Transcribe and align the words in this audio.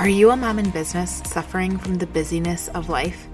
Are 0.00 0.08
you 0.08 0.30
a 0.30 0.36
mom 0.36 0.58
in 0.58 0.70
business 0.70 1.20
suffering 1.26 1.76
from 1.76 1.96
the 1.96 2.06
busyness 2.06 2.68
of 2.68 2.88
life? 2.88 3.28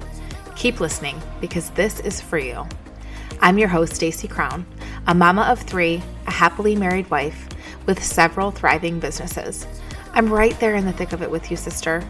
Keep 0.56 0.80
listening 0.80 1.22
because 1.40 1.70
this 1.70 2.00
is 2.00 2.20
for 2.20 2.38
you. 2.38 2.66
I'm 3.40 3.56
your 3.56 3.68
host, 3.68 3.94
Stacy 3.94 4.26
Crown, 4.26 4.66
a 5.06 5.14
mama 5.14 5.42
of 5.42 5.60
three, 5.60 6.02
a 6.26 6.30
happily 6.32 6.74
married 6.74 7.08
wife 7.08 7.48
with 7.86 8.02
several 8.02 8.50
thriving 8.50 8.98
businesses. 8.98 9.64
I'm 10.12 10.32
right 10.32 10.58
there 10.58 10.74
in 10.74 10.86
the 10.86 10.92
thick 10.92 11.12
of 11.12 11.22
it 11.22 11.30
with 11.30 11.52
you, 11.52 11.56
sister. 11.56 12.02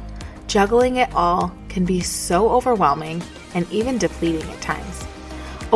Juggling 0.46 0.96
it 0.96 1.12
all 1.14 1.52
can 1.68 1.84
be 1.84 2.00
so 2.00 2.48
overwhelming 2.48 3.22
and 3.54 3.70
even 3.70 3.98
depleting 3.98 4.48
at 4.50 4.62
times. 4.62 4.85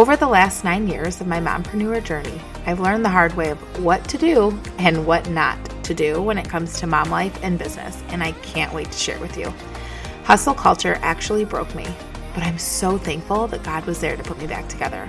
Over 0.01 0.17
the 0.17 0.27
last 0.27 0.65
nine 0.65 0.89
years 0.89 1.21
of 1.21 1.27
my 1.27 1.41
mompreneur 1.41 2.03
journey, 2.03 2.41
I've 2.65 2.81
learned 2.81 3.05
the 3.05 3.11
hard 3.11 3.35
way 3.35 3.51
of 3.51 3.85
what 3.85 4.03
to 4.09 4.17
do 4.17 4.59
and 4.79 5.07
what 5.07 5.29
not 5.29 5.59
to 5.85 5.93
do 5.93 6.23
when 6.23 6.39
it 6.39 6.49
comes 6.49 6.81
to 6.81 6.87
mom 6.87 7.11
life 7.11 7.39
and 7.43 7.59
business, 7.59 8.03
and 8.09 8.23
I 8.23 8.33
can't 8.33 8.73
wait 8.73 8.91
to 8.91 8.99
share 8.99 9.19
with 9.19 9.37
you. 9.37 9.53
Hustle 10.25 10.55
culture 10.55 10.99
actually 11.03 11.45
broke 11.45 11.75
me, 11.75 11.87
but 12.33 12.43
I'm 12.43 12.57
so 12.57 12.97
thankful 12.97 13.47
that 13.49 13.63
God 13.63 13.85
was 13.85 14.01
there 14.01 14.17
to 14.17 14.23
put 14.23 14.39
me 14.39 14.47
back 14.47 14.67
together. 14.71 15.07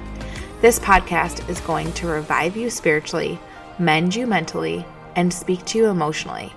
This 0.60 0.78
podcast 0.78 1.50
is 1.50 1.62
going 1.62 1.94
to 1.94 2.08
revive 2.08 2.58
you 2.58 2.70
spiritually, 2.70 3.40
mend 3.80 4.14
you 4.14 4.28
mentally, 4.28 4.86
and 5.16 5.34
speak 5.34 5.64
to 5.68 5.78
you 5.78 5.86
emotionally. 5.86 6.52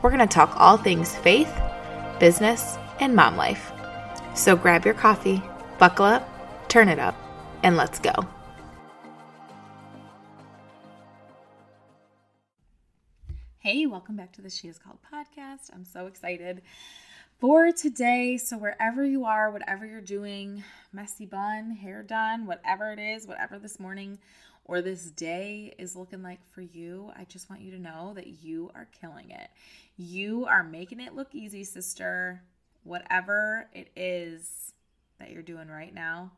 We're 0.00 0.08
going 0.08 0.26
to 0.26 0.34
talk 0.34 0.58
all 0.58 0.78
things 0.78 1.14
faith, 1.16 1.52
business, 2.18 2.78
and 3.00 3.14
mom 3.14 3.36
life. 3.36 3.72
So 4.34 4.56
grab 4.56 4.86
your 4.86 4.94
coffee, 4.94 5.42
buckle 5.78 6.06
up, 6.06 6.26
turn 6.70 6.88
it 6.88 6.98
up, 6.98 7.14
and 7.64 7.78
let's 7.78 7.98
go. 7.98 8.12
Hey, 13.58 13.86
welcome 13.86 14.16
back 14.16 14.32
to 14.34 14.42
the 14.42 14.50
She 14.50 14.68
Is 14.68 14.78
Called 14.78 14.98
podcast. 15.02 15.70
I'm 15.72 15.86
so 15.86 16.06
excited 16.06 16.60
for 17.40 17.72
today. 17.72 18.36
So, 18.36 18.58
wherever 18.58 19.02
you 19.02 19.24
are, 19.24 19.50
whatever 19.50 19.86
you're 19.86 20.02
doing, 20.02 20.62
messy 20.92 21.24
bun, 21.24 21.70
hair 21.70 22.02
done, 22.02 22.44
whatever 22.44 22.92
it 22.92 22.98
is, 22.98 23.26
whatever 23.26 23.58
this 23.58 23.80
morning 23.80 24.18
or 24.66 24.82
this 24.82 25.10
day 25.10 25.74
is 25.78 25.96
looking 25.96 26.22
like 26.22 26.44
for 26.52 26.60
you, 26.60 27.12
I 27.16 27.24
just 27.24 27.48
want 27.48 27.62
you 27.62 27.70
to 27.70 27.80
know 27.80 28.12
that 28.14 28.44
you 28.44 28.70
are 28.74 28.88
killing 29.00 29.30
it. 29.30 29.48
You 29.96 30.44
are 30.44 30.62
making 30.62 31.00
it 31.00 31.14
look 31.14 31.34
easy, 31.34 31.64
sister. 31.64 32.42
Whatever 32.82 33.70
it 33.72 33.88
is 33.96 34.74
that 35.18 35.30
you're 35.30 35.42
doing 35.42 35.68
right 35.68 35.94
now, 35.94 36.32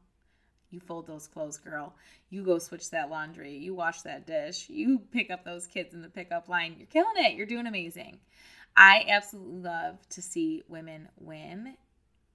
you 0.70 0.80
fold 0.80 1.06
those 1.06 1.26
clothes, 1.26 1.58
girl. 1.58 1.94
You 2.30 2.42
go 2.42 2.58
switch 2.58 2.90
that 2.90 3.10
laundry. 3.10 3.56
You 3.56 3.74
wash 3.74 4.02
that 4.02 4.26
dish. 4.26 4.68
You 4.68 5.00
pick 5.12 5.30
up 5.30 5.44
those 5.44 5.66
kids 5.66 5.94
in 5.94 6.02
the 6.02 6.08
pickup 6.08 6.48
line. 6.48 6.76
You're 6.78 6.86
killing 6.86 7.24
it. 7.24 7.34
You're 7.34 7.46
doing 7.46 7.66
amazing. 7.66 8.18
I 8.76 9.06
absolutely 9.08 9.60
love 9.60 10.06
to 10.10 10.22
see 10.22 10.62
women 10.68 11.08
win. 11.18 11.76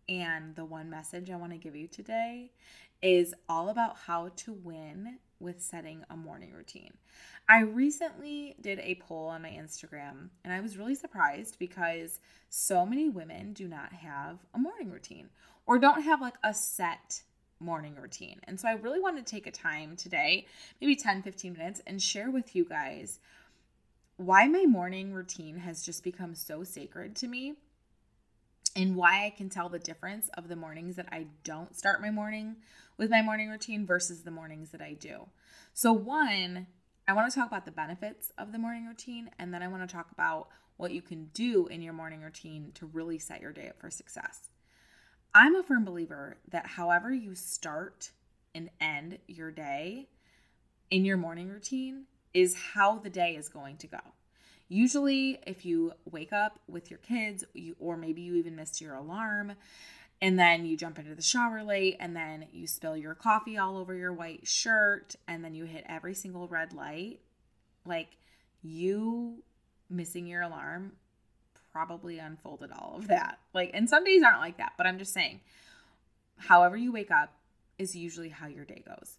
And 0.09 0.55
the 0.55 0.65
one 0.65 0.89
message 0.89 1.29
I 1.29 1.35
want 1.35 1.51
to 1.51 1.57
give 1.57 1.75
you 1.75 1.87
today 1.87 2.51
is 3.01 3.33
all 3.49 3.69
about 3.69 3.97
how 3.97 4.29
to 4.37 4.53
win 4.53 5.17
with 5.39 5.61
setting 5.61 6.03
a 6.09 6.15
morning 6.15 6.53
routine. 6.53 6.93
I 7.49 7.61
recently 7.61 8.55
did 8.61 8.79
a 8.79 8.95
poll 8.95 9.27
on 9.27 9.41
my 9.41 9.49
Instagram 9.49 10.29
and 10.43 10.53
I 10.53 10.61
was 10.61 10.77
really 10.77 10.95
surprised 10.95 11.57
because 11.59 12.19
so 12.49 12.85
many 12.85 13.09
women 13.09 13.53
do 13.53 13.67
not 13.67 13.91
have 13.91 14.39
a 14.53 14.59
morning 14.59 14.91
routine 14.91 15.29
or 15.65 15.79
don't 15.79 16.03
have 16.03 16.21
like 16.21 16.35
a 16.43 16.53
set 16.53 17.23
morning 17.61 17.95
routine. 17.95 18.39
And 18.45 18.59
so 18.59 18.67
I 18.67 18.73
really 18.73 18.99
want 18.99 19.17
to 19.17 19.23
take 19.23 19.47
a 19.47 19.51
time 19.51 19.95
today, 19.95 20.47
maybe 20.79 20.95
10, 20.95 21.21
15 21.21 21.53
minutes, 21.53 21.81
and 21.85 22.01
share 22.01 22.29
with 22.29 22.55
you 22.55 22.65
guys 22.65 23.19
why 24.17 24.47
my 24.47 24.65
morning 24.65 25.13
routine 25.13 25.57
has 25.57 25.83
just 25.85 26.03
become 26.03 26.35
so 26.35 26.63
sacred 26.63 27.15
to 27.17 27.27
me 27.27 27.55
and 28.75 28.95
why 28.95 29.25
I 29.25 29.29
can 29.31 29.49
tell 29.49 29.69
the 29.69 29.79
difference 29.79 30.29
of 30.37 30.47
the 30.47 30.55
mornings 30.55 30.95
that 30.95 31.07
I 31.11 31.27
don't 31.43 31.75
start 31.75 32.01
my 32.01 32.11
morning 32.11 32.57
with 32.97 33.09
my 33.09 33.21
morning 33.21 33.49
routine 33.49 33.85
versus 33.85 34.21
the 34.21 34.31
mornings 34.31 34.71
that 34.71 34.81
I 34.81 34.93
do. 34.93 35.27
So, 35.73 35.91
one, 35.91 36.67
I 37.07 37.13
want 37.13 37.31
to 37.31 37.37
talk 37.37 37.47
about 37.47 37.65
the 37.65 37.71
benefits 37.71 38.31
of 38.37 38.51
the 38.51 38.59
morning 38.59 38.85
routine, 38.85 39.31
and 39.39 39.53
then 39.53 39.63
I 39.63 39.67
want 39.67 39.87
to 39.87 39.93
talk 39.93 40.11
about 40.11 40.49
what 40.77 40.91
you 40.91 41.01
can 41.01 41.25
do 41.33 41.67
in 41.67 41.81
your 41.81 41.93
morning 41.93 42.21
routine 42.21 42.71
to 42.75 42.85
really 42.85 43.17
set 43.17 43.41
your 43.41 43.51
day 43.51 43.69
up 43.69 43.79
for 43.79 43.89
success. 43.89 44.50
I'm 45.33 45.55
a 45.55 45.63
firm 45.63 45.85
believer 45.85 46.37
that 46.49 46.67
however 46.67 47.13
you 47.13 47.35
start 47.35 48.11
and 48.53 48.69
end 48.81 49.19
your 49.27 49.49
day 49.49 50.09
in 50.89 51.05
your 51.05 51.15
morning 51.15 51.47
routine 51.47 52.03
is 52.33 52.55
how 52.73 52.97
the 52.97 53.09
day 53.09 53.35
is 53.35 53.47
going 53.47 53.77
to 53.77 53.87
go. 53.87 53.99
Usually, 54.67 55.39
if 55.47 55.65
you 55.65 55.93
wake 56.09 56.33
up 56.33 56.59
with 56.67 56.89
your 56.89 56.99
kids, 56.99 57.45
you, 57.53 57.77
or 57.79 57.95
maybe 57.95 58.21
you 58.21 58.35
even 58.35 58.57
missed 58.57 58.81
your 58.81 58.95
alarm, 58.95 59.53
and 60.21 60.37
then 60.37 60.65
you 60.65 60.75
jump 60.75 60.99
into 60.99 61.15
the 61.15 61.21
shower 61.21 61.63
late, 61.63 61.95
and 61.99 62.13
then 62.13 62.47
you 62.51 62.67
spill 62.67 62.97
your 62.97 63.15
coffee 63.15 63.57
all 63.57 63.77
over 63.77 63.95
your 63.95 64.13
white 64.13 64.45
shirt, 64.45 65.15
and 65.29 65.45
then 65.45 65.55
you 65.55 65.63
hit 65.63 65.85
every 65.87 66.13
single 66.13 66.49
red 66.49 66.73
light, 66.73 67.19
like 67.85 68.17
you 68.61 69.43
missing 69.89 70.27
your 70.27 70.41
alarm 70.41 70.93
probably 71.71 72.19
unfolded 72.19 72.71
all 72.71 72.95
of 72.97 73.07
that. 73.07 73.39
Like, 73.53 73.71
and 73.73 73.89
some 73.89 74.03
days 74.03 74.23
aren't 74.23 74.39
like 74.39 74.57
that, 74.57 74.73
but 74.77 74.87
I'm 74.87 74.97
just 74.97 75.13
saying, 75.13 75.41
however 76.37 76.75
you 76.75 76.91
wake 76.91 77.11
up 77.11 77.33
is 77.77 77.95
usually 77.95 78.29
how 78.29 78.47
your 78.47 78.65
day 78.65 78.83
goes. 78.85 79.17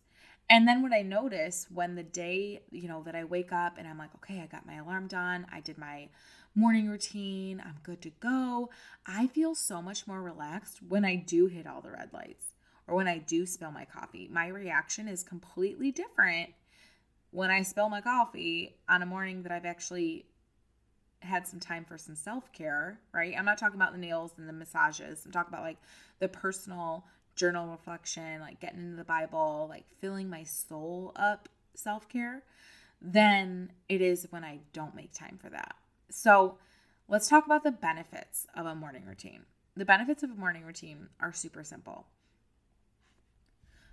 And 0.50 0.68
then 0.68 0.82
what 0.82 0.92
I 0.92 1.02
notice 1.02 1.66
when 1.72 1.94
the 1.94 2.02
day, 2.02 2.62
you 2.70 2.88
know, 2.88 3.02
that 3.04 3.14
I 3.14 3.24
wake 3.24 3.52
up 3.52 3.78
and 3.78 3.88
I'm 3.88 3.98
like, 3.98 4.14
okay, 4.16 4.40
I 4.40 4.46
got 4.46 4.66
my 4.66 4.74
alarm 4.74 5.06
done, 5.06 5.46
I 5.52 5.60
did 5.60 5.78
my 5.78 6.08
morning 6.54 6.88
routine, 6.88 7.62
I'm 7.64 7.78
good 7.82 8.02
to 8.02 8.10
go. 8.20 8.68
I 9.06 9.28
feel 9.28 9.54
so 9.54 9.80
much 9.80 10.06
more 10.06 10.20
relaxed 10.20 10.80
when 10.86 11.04
I 11.04 11.16
do 11.16 11.46
hit 11.46 11.66
all 11.66 11.80
the 11.80 11.92
red 11.92 12.10
lights 12.12 12.44
or 12.86 12.94
when 12.94 13.08
I 13.08 13.18
do 13.18 13.46
spill 13.46 13.70
my 13.70 13.86
coffee. 13.86 14.28
My 14.30 14.48
reaction 14.48 15.08
is 15.08 15.22
completely 15.22 15.90
different 15.90 16.50
when 17.30 17.50
I 17.50 17.62
spill 17.62 17.88
my 17.88 18.02
coffee 18.02 18.76
on 18.88 19.00
a 19.00 19.06
morning 19.06 19.42
that 19.44 19.52
I've 19.52 19.64
actually 19.64 20.26
had 21.22 21.46
some 21.46 21.60
time 21.60 21.84
for 21.84 21.98
some 21.98 22.14
self 22.14 22.52
care, 22.52 22.98
right? 23.12 23.34
I'm 23.36 23.44
not 23.44 23.58
talking 23.58 23.76
about 23.76 23.92
the 23.92 23.98
nails 23.98 24.32
and 24.38 24.48
the 24.48 24.52
massages. 24.52 25.22
I'm 25.24 25.32
talking 25.32 25.52
about 25.52 25.64
like 25.64 25.78
the 26.18 26.28
personal 26.28 27.04
journal 27.36 27.68
reflection, 27.68 28.40
like 28.40 28.60
getting 28.60 28.80
into 28.80 28.96
the 28.96 29.04
Bible, 29.04 29.66
like 29.68 29.84
filling 30.00 30.28
my 30.28 30.44
soul 30.44 31.12
up 31.16 31.48
self 31.74 32.08
care, 32.08 32.42
then 33.00 33.72
it 33.88 34.00
is 34.00 34.26
when 34.30 34.44
I 34.44 34.60
don't 34.72 34.94
make 34.94 35.12
time 35.12 35.38
for 35.40 35.50
that. 35.50 35.74
So 36.10 36.58
let's 37.08 37.28
talk 37.28 37.46
about 37.46 37.64
the 37.64 37.72
benefits 37.72 38.46
of 38.54 38.66
a 38.66 38.74
morning 38.74 39.04
routine. 39.06 39.44
The 39.76 39.84
benefits 39.84 40.22
of 40.22 40.30
a 40.30 40.34
morning 40.34 40.64
routine 40.64 41.08
are 41.20 41.32
super 41.32 41.64
simple. 41.64 42.06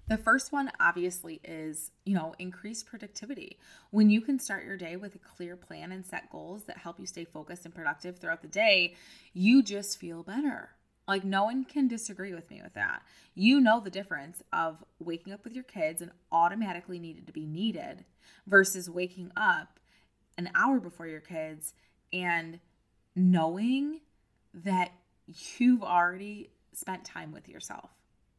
The 0.10 0.18
first 0.18 0.52
one 0.52 0.72
obviously 0.80 1.40
is, 1.44 1.92
you 2.04 2.16
know, 2.16 2.34
increased 2.40 2.88
productivity. 2.88 3.60
When 3.92 4.10
you 4.10 4.22
can 4.22 4.40
start 4.40 4.66
your 4.66 4.76
day 4.76 4.96
with 4.96 5.14
a 5.14 5.20
clear 5.20 5.56
plan 5.56 5.92
and 5.92 6.04
set 6.04 6.32
goals 6.32 6.64
that 6.64 6.80
help 6.80 7.00
you 7.00 7.06
stay 7.06 7.26
focused 7.26 7.64
and 7.66 7.76
productive 7.76 8.18
throughout 8.18 8.42
the 8.42 8.48
day, 8.48 8.96
you 9.34 9.62
just 9.62 10.00
feel 10.00 10.24
better. 10.24 10.72
Like 11.08 11.24
no 11.24 11.44
one 11.44 11.64
can 11.64 11.88
disagree 11.88 12.34
with 12.34 12.50
me 12.50 12.60
with 12.64 12.74
that. 12.74 13.04
You 13.36 13.62
know 13.62 13.80
the 13.80 13.92
difference 13.92 14.42
of 14.52 14.84
waking 14.98 15.32
up 15.32 15.44
with 15.44 15.54
your 15.54 15.64
kids 15.64 16.02
and 16.02 16.10
automatically 16.32 16.98
needed 16.98 17.28
to 17.28 17.34
be 17.34 17.46
needed 17.46 18.04
versus 18.48 18.90
waking 18.90 19.32
up 19.38 19.80
an 20.40 20.50
hour 20.56 20.80
before 20.80 21.06
your 21.06 21.20
kids 21.20 21.76
and 22.12 22.60
knowing 23.16 24.00
that 24.56 24.90
you've 25.60 25.84
already 25.84 26.50
spent 26.74 27.06
time 27.06 27.32
with 27.32 27.48
yourself. 27.48 27.92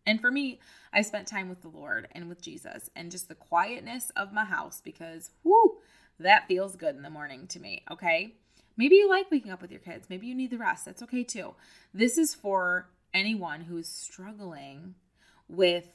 And 0.06 0.20
for 0.20 0.30
me, 0.30 0.60
I 0.92 1.02
spent 1.02 1.26
time 1.26 1.48
with 1.48 1.62
the 1.62 1.68
Lord 1.68 2.08
and 2.12 2.28
with 2.28 2.42
Jesus 2.42 2.90
and 2.96 3.10
just 3.10 3.28
the 3.28 3.34
quietness 3.34 4.10
of 4.16 4.32
my 4.32 4.44
house 4.44 4.80
because, 4.82 5.30
whoo, 5.44 5.78
that 6.18 6.48
feels 6.48 6.76
good 6.76 6.96
in 6.96 7.02
the 7.02 7.10
morning 7.10 7.46
to 7.48 7.60
me. 7.60 7.84
Okay. 7.90 8.34
Maybe 8.76 8.96
you 8.96 9.08
like 9.08 9.30
waking 9.30 9.52
up 9.52 9.60
with 9.60 9.70
your 9.70 9.80
kids. 9.80 10.08
Maybe 10.08 10.26
you 10.26 10.34
need 10.34 10.50
the 10.50 10.58
rest. 10.58 10.84
That's 10.84 11.02
okay 11.02 11.24
too. 11.24 11.54
This 11.92 12.16
is 12.16 12.34
for 12.34 12.88
anyone 13.12 13.62
who's 13.62 13.88
struggling 13.88 14.94
with 15.48 15.86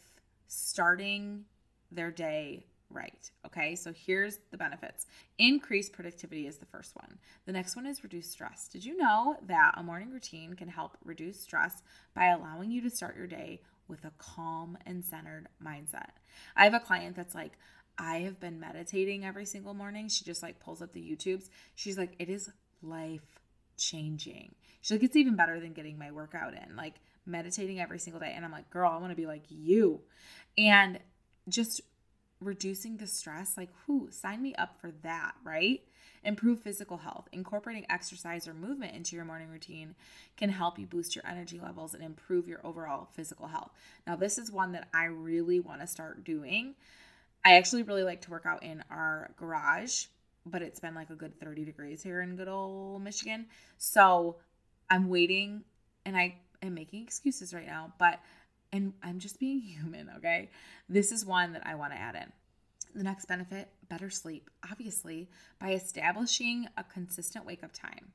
starting 0.48 1.46
their 1.92 2.12
day 2.12 2.66
right. 2.90 3.32
Okay, 3.46 3.76
so 3.76 3.92
here's 3.94 4.38
the 4.52 4.58
benefits 4.58 5.08
increased 5.38 5.94
productivity 5.94 6.48
is 6.48 6.58
the 6.58 6.66
first 6.66 6.96
one. 6.96 7.18
The 7.46 7.52
next 7.52 7.76
one 7.76 7.86
is 7.86 8.04
reduce 8.04 8.30
stress. 8.30 8.68
Did 8.68 8.86
you 8.86 8.98
know 8.98 9.38
that 9.48 9.74
a 9.76 9.84
morning 9.84 10.12
routine 10.12 10.54
can 10.54 10.68
help 10.68 10.98
reduce 11.04 11.40
stress 11.40 11.82
by 12.14 12.28
allowing 12.28 12.72
you 12.72 12.82
to 12.82 12.90
start 12.90 13.18
your 13.18 13.28
day 13.28 13.62
with 13.88 14.06
a 14.06 14.12
calm 14.18 14.78
and 14.86 15.04
centered 15.04 15.48
mindset. 15.64 16.10
I 16.56 16.64
have 16.64 16.74
a 16.74 16.80
client 16.80 17.16
that's 17.16 17.36
like, 17.36 17.54
I 17.98 18.18
have 18.20 18.40
been 18.40 18.60
meditating 18.60 19.26
every 19.26 19.46
single 19.46 19.74
morning. 19.74 20.10
She 20.10 20.26
just 20.26 20.44
like 20.44 20.60
pulls 20.60 20.82
up 20.82 20.94
the 20.94 21.02
YouTubes. 21.02 21.50
She's 21.76 21.98
like, 21.98 22.14
it 22.20 22.30
is 22.30 22.50
life 22.82 23.40
changing. 23.78 24.56
She's 24.82 24.92
like, 24.92 25.04
it's 25.04 25.16
even 25.16 25.36
better 25.36 25.60
than 25.60 25.74
getting 25.74 25.98
my 25.98 26.12
workout 26.12 26.54
in, 26.54 26.76
like 26.76 26.96
meditating 27.26 27.80
every 27.80 28.00
single 28.00 28.20
day. 28.20 28.34
And 28.36 28.44
I'm 28.44 28.52
like, 28.52 28.70
girl, 28.70 28.92
I 28.92 28.98
want 28.98 29.12
to 29.12 29.16
be 29.16 29.26
like 29.26 29.44
you. 29.50 30.02
And 30.58 31.00
just 31.48 31.82
reducing 32.42 32.98
the 32.98 33.08
stress, 33.08 33.58
like, 33.58 33.70
who 33.86 34.10
sign 34.12 34.42
me 34.42 34.54
up 34.56 34.80
for 34.80 34.92
that, 35.04 35.36
right? 35.44 35.82
Improve 36.24 36.62
physical 36.62 36.98
health. 36.98 37.28
Incorporating 37.32 37.86
exercise 37.90 38.48
or 38.48 38.54
movement 38.54 38.96
into 38.96 39.16
your 39.16 39.26
morning 39.26 39.50
routine 39.50 39.96
can 40.38 40.50
help 40.50 40.80
you 40.80 40.86
boost 40.86 41.16
your 41.16 41.26
energy 41.28 41.60
levels 41.60 41.94
and 41.94 42.04
improve 42.04 42.48
your 42.48 42.66
overall 42.66 43.08
physical 43.14 43.48
health. 43.48 43.72
Now, 44.08 44.16
this 44.16 44.38
is 44.38 44.52
one 44.52 44.72
that 44.74 44.88
I 44.94 45.06
really 45.06 45.60
want 45.60 45.82
to 45.82 45.88
start 45.88 46.24
doing. 46.24 46.76
I 47.46 47.58
actually 47.58 47.84
really 47.84 48.04
like 48.04 48.22
to 48.22 48.32
work 48.32 48.46
out 48.46 48.64
in 48.64 48.84
our 48.90 49.32
garage, 49.38 50.06
but 50.48 50.64
it's 50.64 50.80
been 50.80 50.96
like 50.96 51.12
a 51.12 51.16
good 51.16 51.40
30 51.40 51.64
degrees 51.64 52.02
here 52.02 52.22
in 52.22 52.36
good 52.36 52.48
old 52.48 53.04
Michigan. 53.04 53.46
So 53.78 54.38
I'm 54.90 55.10
waiting 55.10 55.64
and 56.06 56.18
I 56.18 56.38
am 56.64 56.74
making 56.74 57.04
excuses 57.04 57.54
right 57.54 57.68
now, 57.68 57.94
but 58.00 58.20
and 58.76 58.94
I'm 59.02 59.20
just 59.20 59.40
being 59.40 59.62
human, 59.62 60.10
okay? 60.18 60.50
This 60.90 61.12
is 61.12 61.26
one 61.26 61.54
that 61.54 61.66
I 61.66 61.76
want 61.76 61.94
to 61.94 62.00
add 62.00 62.16
in. 62.16 62.32
The 62.94 63.04
next 63.04 63.26
benefit 63.26 63.70
better 63.90 64.10
sleep, 64.10 64.50
obviously, 64.70 65.30
by 65.60 65.72
establishing 65.72 66.68
a 66.78 66.84
consistent 66.84 67.46
wake 67.46 67.64
up 67.64 67.74
time. 67.74 68.12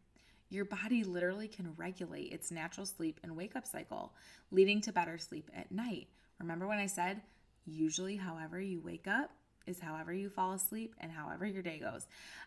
Your 0.49 0.65
body 0.65 1.05
literally 1.05 1.49
can 1.49 1.75
regulate 1.77 2.33
its 2.33 2.51
natural 2.51 2.87
sleep 2.87 3.21
and 3.23 3.37
wake 3.37 3.55
up 3.55 3.67
cycle, 3.67 4.15
leading 4.51 4.81
to 4.83 4.93
better 4.93 5.17
sleep 5.19 5.51
at 5.55 5.71
night. 5.71 6.09
Remember 6.41 6.67
when 6.67 6.79
I 6.79 6.87
said, 6.87 7.21
usually, 7.67 8.17
however 8.17 8.61
you 8.61 8.81
wake 8.81 9.07
up 9.07 9.31
is 9.67 9.81
however 9.81 10.13
you 10.13 10.29
fall 10.29 10.53
asleep 10.53 10.95
and 10.99 11.13
however 11.13 11.47
your 11.47 11.63
day 11.63 11.79
goes. 11.79 12.07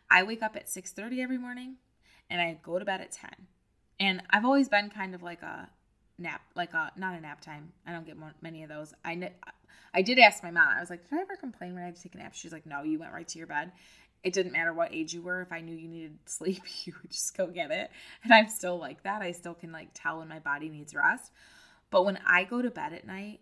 I 0.10 0.24
wake 0.24 0.42
up 0.42 0.56
at 0.56 0.68
6:30 0.68 1.22
every 1.22 1.38
morning 1.38 1.78
and 2.30 2.42
I 2.42 2.60
go 2.62 2.80
to 2.80 2.86
bed 2.86 3.00
at 3.00 3.12
10. 3.12 3.30
And 4.00 4.24
I've 4.32 4.44
always 4.44 4.68
been 4.68 4.90
kind 4.90 5.16
of 5.16 5.22
like 5.24 5.42
a 5.44 5.70
nap, 6.18 6.42
like 6.56 6.74
a 6.74 6.92
not 6.96 7.16
a 7.16 7.22
nap 7.22 7.42
time. 7.42 7.72
I 7.86 7.92
don't 7.92 8.06
get 8.06 8.18
many 8.42 8.64
of 8.64 8.70
those. 8.70 8.94
I 9.04 9.32
I 9.94 10.02
did 10.02 10.20
ask 10.20 10.44
my 10.44 10.52
mom. 10.52 10.68
I 10.68 10.80
was 10.80 10.90
like, 10.90 11.10
"Did 11.10 11.20
I 11.20 11.22
ever 11.22 11.36
complain 11.36 11.74
when 11.74 11.84
I 11.84 11.88
had 11.88 11.96
to 11.96 12.04
take 12.04 12.16
a 12.16 12.18
nap?" 12.18 12.34
She's 12.34 12.52
like, 12.52 12.66
"No, 12.66 12.84
you 12.84 13.00
went 13.00 13.14
right 13.14 13.28
to 13.28 13.38
your 13.38 13.48
bed." 13.48 13.72
It 14.24 14.34
didn't 14.34 14.54
matter 14.54 14.74
what 14.74 14.94
age 14.94 15.14
you 15.14 15.22
were. 15.22 15.42
If 15.42 15.52
I 15.52 15.60
knew 15.60 15.76
you 15.76 15.90
needed 15.90 16.18
sleep, 16.26 16.62
you 16.86 16.94
would 17.02 17.12
just 17.12 17.36
go 17.36 17.48
get 17.48 17.72
it. 17.72 17.92
And 18.24 18.34
I'm 18.34 18.48
still 18.48 18.78
like 18.78 19.04
that. 19.04 19.22
I 19.22 19.32
still 19.32 19.54
can 19.54 19.72
like 19.72 19.90
tell 19.94 20.20
when 20.20 20.30
my 20.30 20.40
body 20.40 20.70
needs 20.70 20.96
rest. 20.96 21.32
But 21.90 22.06
when 22.06 22.18
I 22.26 22.44
go 22.46 22.62
to 22.62 22.72
bed 22.72 22.94
at 22.94 23.06
night, 23.06 23.42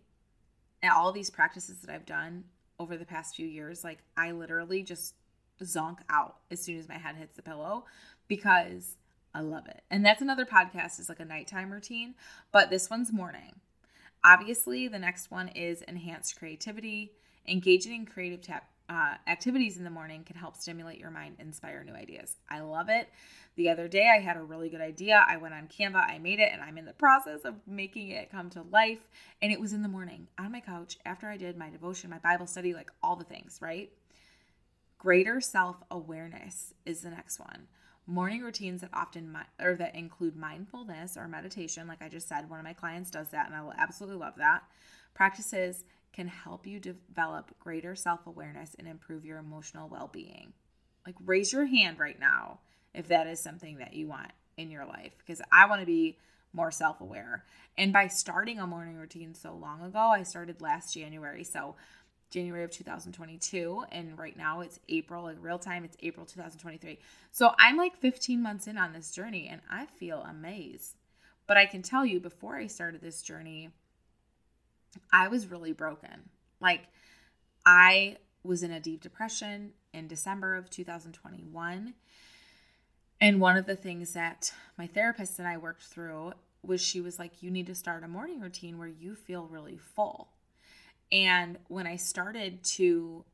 and 0.82 0.92
all 0.92 1.12
these 1.12 1.30
practices 1.30 1.78
that 1.82 1.94
I've 1.94 2.06
done 2.06 2.46
over 2.80 2.98
the 2.98 3.06
past 3.06 3.36
few 3.36 3.48
years, 3.48 3.84
like 3.84 4.00
I 4.18 4.32
literally 4.32 4.84
just 4.84 5.16
zonk 5.64 6.00
out 6.10 6.38
as 6.50 6.62
soon 6.62 6.80
as 6.80 6.90
my 6.90 6.98
head 6.98 7.16
hits 7.16 7.36
the 7.36 7.44
pillow 7.44 7.86
because 8.28 8.98
I 9.34 9.42
love 9.42 9.68
it. 9.68 9.84
And 9.90 10.06
that's 10.06 10.22
another 10.22 10.46
podcast 10.46 11.00
is 11.00 11.10
like 11.10 11.20
a 11.20 11.26
nighttime 11.26 11.72
routine, 11.72 12.16
but 12.52 12.70
this 12.70 12.90
one's 12.90 13.14
morning. 13.14 13.60
Obviously, 14.24 14.88
the 14.88 15.00
next 15.00 15.32
one 15.32 15.48
is 15.50 15.82
enhanced 15.84 16.38
creativity. 16.38 17.14
Engaging 17.48 17.94
in 17.94 18.06
creative 18.06 18.42
tap, 18.42 18.70
uh, 18.88 19.16
activities 19.26 19.78
in 19.78 19.84
the 19.84 19.90
morning 19.90 20.24
can 20.24 20.36
help 20.36 20.56
stimulate 20.56 21.00
your 21.00 21.10
mind, 21.10 21.38
inspire 21.40 21.84
new 21.84 21.94
ideas. 21.94 22.36
I 22.50 22.60
love 22.60 22.90
it. 22.90 23.10
The 23.56 23.70
other 23.70 23.88
day, 23.88 24.10
I 24.14 24.20
had 24.20 24.38
a 24.38 24.44
really 24.44 24.70
good 24.70 24.82
idea. 24.82 25.26
I 25.28 25.38
went 25.38 25.54
on 25.54 25.68
Canva, 25.68 26.10
I 26.10 26.20
made 26.20 26.40
it, 26.40 26.52
and 26.52 26.62
I'm 26.62 26.78
in 26.78 26.86
the 26.86 26.94
process 26.94 27.42
of 27.46 27.56
making 27.66 28.10
it 28.10 28.32
come 28.32 28.50
to 28.52 28.64
life. 28.64 29.08
And 29.42 29.52
it 29.52 29.60
was 29.60 29.74
in 29.74 29.82
the 29.82 29.90
morning 29.90 30.28
on 30.38 30.52
my 30.52 30.60
couch 30.60 30.98
after 31.06 31.28
I 31.30 31.38
did 31.38 31.58
my 31.58 31.70
devotion, 31.70 32.10
my 32.10 32.20
Bible 32.20 32.48
study, 32.48 32.74
like 32.74 32.92
all 33.02 33.16
the 33.16 33.24
things, 33.24 33.60
right? 33.62 33.92
Greater 34.98 35.42
self 35.42 35.78
awareness 35.90 36.74
is 36.86 37.02
the 37.02 37.10
next 37.10 37.40
one 37.40 37.68
morning 38.08 38.42
routines 38.42 38.82
that 38.82 38.90
often 38.94 39.32
mi- 39.32 39.66
or 39.66 39.76
that 39.76 39.96
include 39.96 40.36
mindfulness 40.36 41.16
or 41.16 41.28
meditation 41.28 41.88
like 41.88 42.02
i 42.02 42.10
just 42.10 42.28
said 42.28 42.50
one 42.50 42.60
of 42.60 42.66
my 42.66 42.74
clients 42.74 43.12
does 43.12 43.30
that 43.30 43.46
and 43.48 43.56
i 43.56 43.62
will 43.62 43.74
absolutely 43.78 44.18
love 44.18 44.36
that. 44.38 44.64
Practices 45.14 45.84
can 46.14 46.28
help 46.28 46.66
you 46.66 46.80
develop 46.80 47.52
greater 47.60 47.96
self-awareness 47.96 48.76
and 48.78 48.88
improve 48.88 49.26
your 49.26 49.38
emotional 49.38 49.88
well-being. 49.88 50.54
Like 51.06 51.16
raise 51.26 51.54
your 51.54 51.66
hand 51.66 52.00
right 52.00 52.20
now 52.20 52.60
if 52.94 53.08
that 53.08 53.28
is 53.28 53.40
something 53.40 53.78
that 53.78 53.94
you 53.94 54.08
want 54.08 54.32
in 54.58 54.70
your 54.70 54.86
life 54.86 55.14
because 55.20 55.42
i 55.52 55.66
want 55.66 55.82
to 55.82 55.86
be 55.86 56.18
more 56.54 56.72
self-aware. 56.72 57.46
And 57.78 57.94
by 57.94 58.08
starting 58.08 58.60
a 58.60 58.68
morning 58.68 58.98
routine 58.98 59.34
so 59.34 59.54
long 59.54 59.82
ago 59.82 60.00
i 60.00 60.24
started 60.24 60.62
last 60.62 60.94
january 60.94 61.44
so 61.44 61.76
January 62.32 62.64
of 62.64 62.72
2022 62.72 63.84
and 63.92 64.18
right 64.18 64.38
now 64.38 64.62
it's 64.62 64.80
April 64.90 65.28
in 65.28 65.42
real 65.42 65.60
time 65.60 65.84
it's 65.84 65.98
April 66.02 66.26
2023. 66.26 66.98
So 67.32 67.52
I'm 67.60 67.78
like 67.78 67.96
15 67.98 68.42
months 68.42 68.68
in 68.68 68.78
on 68.78 68.94
this 68.94 69.12
journey 69.12 69.48
and 69.52 69.62
I 69.70 69.86
feel 69.86 70.26
amazed. 70.28 70.96
But 71.46 71.58
I 71.58 71.66
can 71.66 71.82
tell 71.82 72.06
you 72.06 72.20
before 72.20 72.56
I 72.56 72.68
started 72.68 73.02
this 73.02 73.22
journey 73.22 73.70
I 75.12 75.28
was 75.28 75.48
really 75.48 75.74
broken. 75.74 76.30
Like 76.60 76.88
I 77.66 78.18
was 78.44 78.64
in 78.64 78.72
a 78.72 78.80
deep 78.80 79.02
depression 79.02 79.74
in 79.94 80.08
December 80.08 80.56
of 80.56 80.70
2021. 80.70 81.94
And 83.20 83.40
one 83.40 83.56
of 83.56 83.68
the 83.68 83.76
things 83.76 84.14
that 84.14 84.52
my 84.78 84.88
therapist 84.88 85.38
and 85.38 85.48
I 85.48 85.58
worked 85.58 85.84
through 85.84 86.34
was 86.64 86.82
she 86.82 87.02
was 87.02 87.20
like 87.20 87.44
you 87.44 87.52
need 87.52 87.68
to 87.68 87.76
start 87.76 88.04
a 88.04 88.08
morning 88.08 88.40
routine 88.40 88.78
where 88.78 88.88
you 88.88 89.16
feel 89.16 89.48
really 89.48 89.78
full 89.78 90.30
and 91.12 91.58
when 91.68 91.88
I 91.88 91.98
started 91.98 92.64
to 92.64 93.26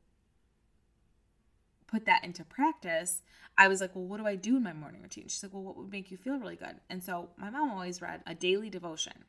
put 1.86 2.04
that 2.06 2.24
into 2.24 2.44
practice, 2.44 3.22
I 3.56 3.68
was 3.68 3.80
like, 3.80 3.94
well, 3.94 4.04
what 4.04 4.18
do 4.18 4.26
I 4.26 4.36
do 4.36 4.56
in 4.56 4.62
my 4.62 4.72
morning 4.72 5.02
routine? 5.02 5.28
She's 5.28 5.42
like, 5.42 5.52
well, 5.52 5.62
what 5.62 5.76
would 5.76 5.90
make 5.90 6.10
you 6.10 6.16
feel 6.16 6.38
really 6.38 6.56
good? 6.56 6.76
And 6.90 7.02
so 7.02 7.30
my 7.36 7.50
mom 7.50 7.70
always 7.70 8.02
read 8.02 8.22
a 8.26 8.34
daily 8.34 8.70
devotion. 8.70 9.24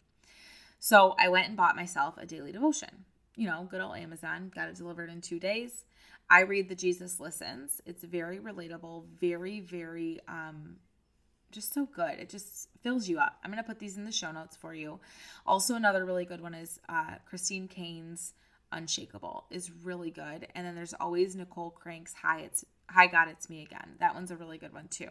So 0.80 1.16
I 1.18 1.30
went 1.30 1.48
and 1.48 1.58
bought 1.58 1.76
myself 1.76 2.18
a 2.18 2.26
daily 2.26 2.52
devotion. 2.52 3.06
You 3.36 3.48
know, 3.48 3.68
good 3.70 3.82
old 3.82 3.98
Amazon, 3.98 4.52
got 4.54 4.70
it 4.70 4.76
delivered 4.76 5.10
in 5.10 5.22
two 5.22 5.40
days. 5.40 5.86
I 6.30 6.42
read 6.42 6.70
the 6.70 6.76
Jesus 6.76 7.20
Listens. 7.20 7.82
It's 7.86 8.04
very 8.04 8.40
relatable, 8.40 9.06
very, 9.20 9.62
very 9.62 10.20
um, 10.28 10.76
just 11.52 11.74
so 11.74 11.86
good. 11.86 12.20
It 12.20 12.30
just 12.30 12.70
fills 12.82 13.08
you 13.08 13.20
up. 13.20 13.38
I'm 13.44 13.52
going 13.52 13.64
to 13.64 13.68
put 13.68 13.80
these 13.80 13.98
in 13.98 14.06
the 14.06 14.12
show 14.12 14.32
notes 14.32 14.56
for 14.56 14.74
you. 14.74 15.00
Also, 15.46 15.76
another 15.76 16.06
really 16.06 16.26
good 16.26 16.42
one 16.42 16.54
is 16.54 16.80
uh, 16.90 17.16
Christine 17.26 17.68
Caine's 17.68 18.34
Unshakable 18.72 19.46
is 19.50 19.72
really 19.84 20.12
good. 20.12 20.48
And 20.54 20.66
then 20.66 20.76
there's 20.76 20.94
always 20.94 21.36
Nicole 21.36 21.72
Crank's 21.72 22.14
Hi, 22.22 22.42
It's 22.42 22.66
Hi 22.90 23.08
God, 23.08 23.28
It's 23.28 23.50
Me 23.50 23.64
Again. 23.64 23.96
That 24.00 24.14
one's 24.14 24.32
a 24.32 24.36
really 24.36 24.58
good 24.58 24.74
one 24.74 24.88
too. 24.90 25.10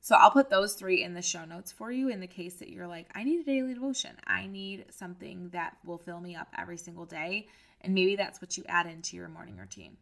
So 0.00 0.14
I'll 0.16 0.30
put 0.30 0.50
those 0.50 0.74
three 0.74 1.02
in 1.02 1.14
the 1.14 1.22
show 1.22 1.44
notes 1.44 1.72
for 1.72 1.90
you 1.90 2.08
in 2.08 2.20
the 2.20 2.26
case 2.26 2.56
that 2.56 2.68
you're 2.68 2.86
like, 2.86 3.08
I 3.14 3.24
need 3.24 3.40
a 3.40 3.44
daily 3.44 3.74
devotion. 3.74 4.16
I 4.26 4.46
need 4.46 4.86
something 4.90 5.50
that 5.50 5.76
will 5.84 5.98
fill 5.98 6.20
me 6.20 6.36
up 6.36 6.48
every 6.56 6.76
single 6.76 7.06
day. 7.06 7.48
And 7.80 7.94
maybe 7.94 8.16
that's 8.16 8.40
what 8.40 8.56
you 8.56 8.64
add 8.68 8.86
into 8.86 9.16
your 9.16 9.28
morning 9.28 9.56
routine. 9.56 9.96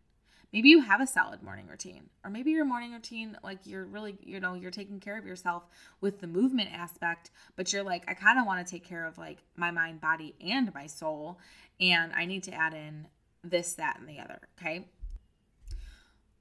Maybe 0.52 0.68
you 0.68 0.80
have 0.82 1.00
a 1.00 1.06
solid 1.06 1.42
morning 1.42 1.66
routine, 1.68 2.10
or 2.24 2.30
maybe 2.30 2.52
your 2.52 2.64
morning 2.64 2.92
routine, 2.92 3.36
like 3.42 3.58
you're 3.64 3.84
really, 3.84 4.16
you 4.22 4.40
know, 4.40 4.54
you're 4.54 4.70
taking 4.70 5.00
care 5.00 5.18
of 5.18 5.26
yourself 5.26 5.64
with 6.00 6.20
the 6.20 6.26
movement 6.26 6.70
aspect, 6.72 7.30
but 7.56 7.72
you're 7.72 7.82
like, 7.82 8.04
I 8.08 8.14
kind 8.14 8.38
of 8.38 8.46
want 8.46 8.64
to 8.64 8.70
take 8.70 8.84
care 8.84 9.06
of 9.06 9.18
like 9.18 9.38
my 9.56 9.70
mind, 9.70 10.00
body, 10.00 10.34
and 10.40 10.72
my 10.74 10.86
soul. 10.86 11.38
And 11.80 12.12
I 12.12 12.24
need 12.24 12.44
to 12.44 12.54
add 12.54 12.74
in 12.74 13.08
this, 13.42 13.74
that, 13.74 13.98
and 13.98 14.08
the 14.08 14.20
other. 14.20 14.38
Okay. 14.58 14.86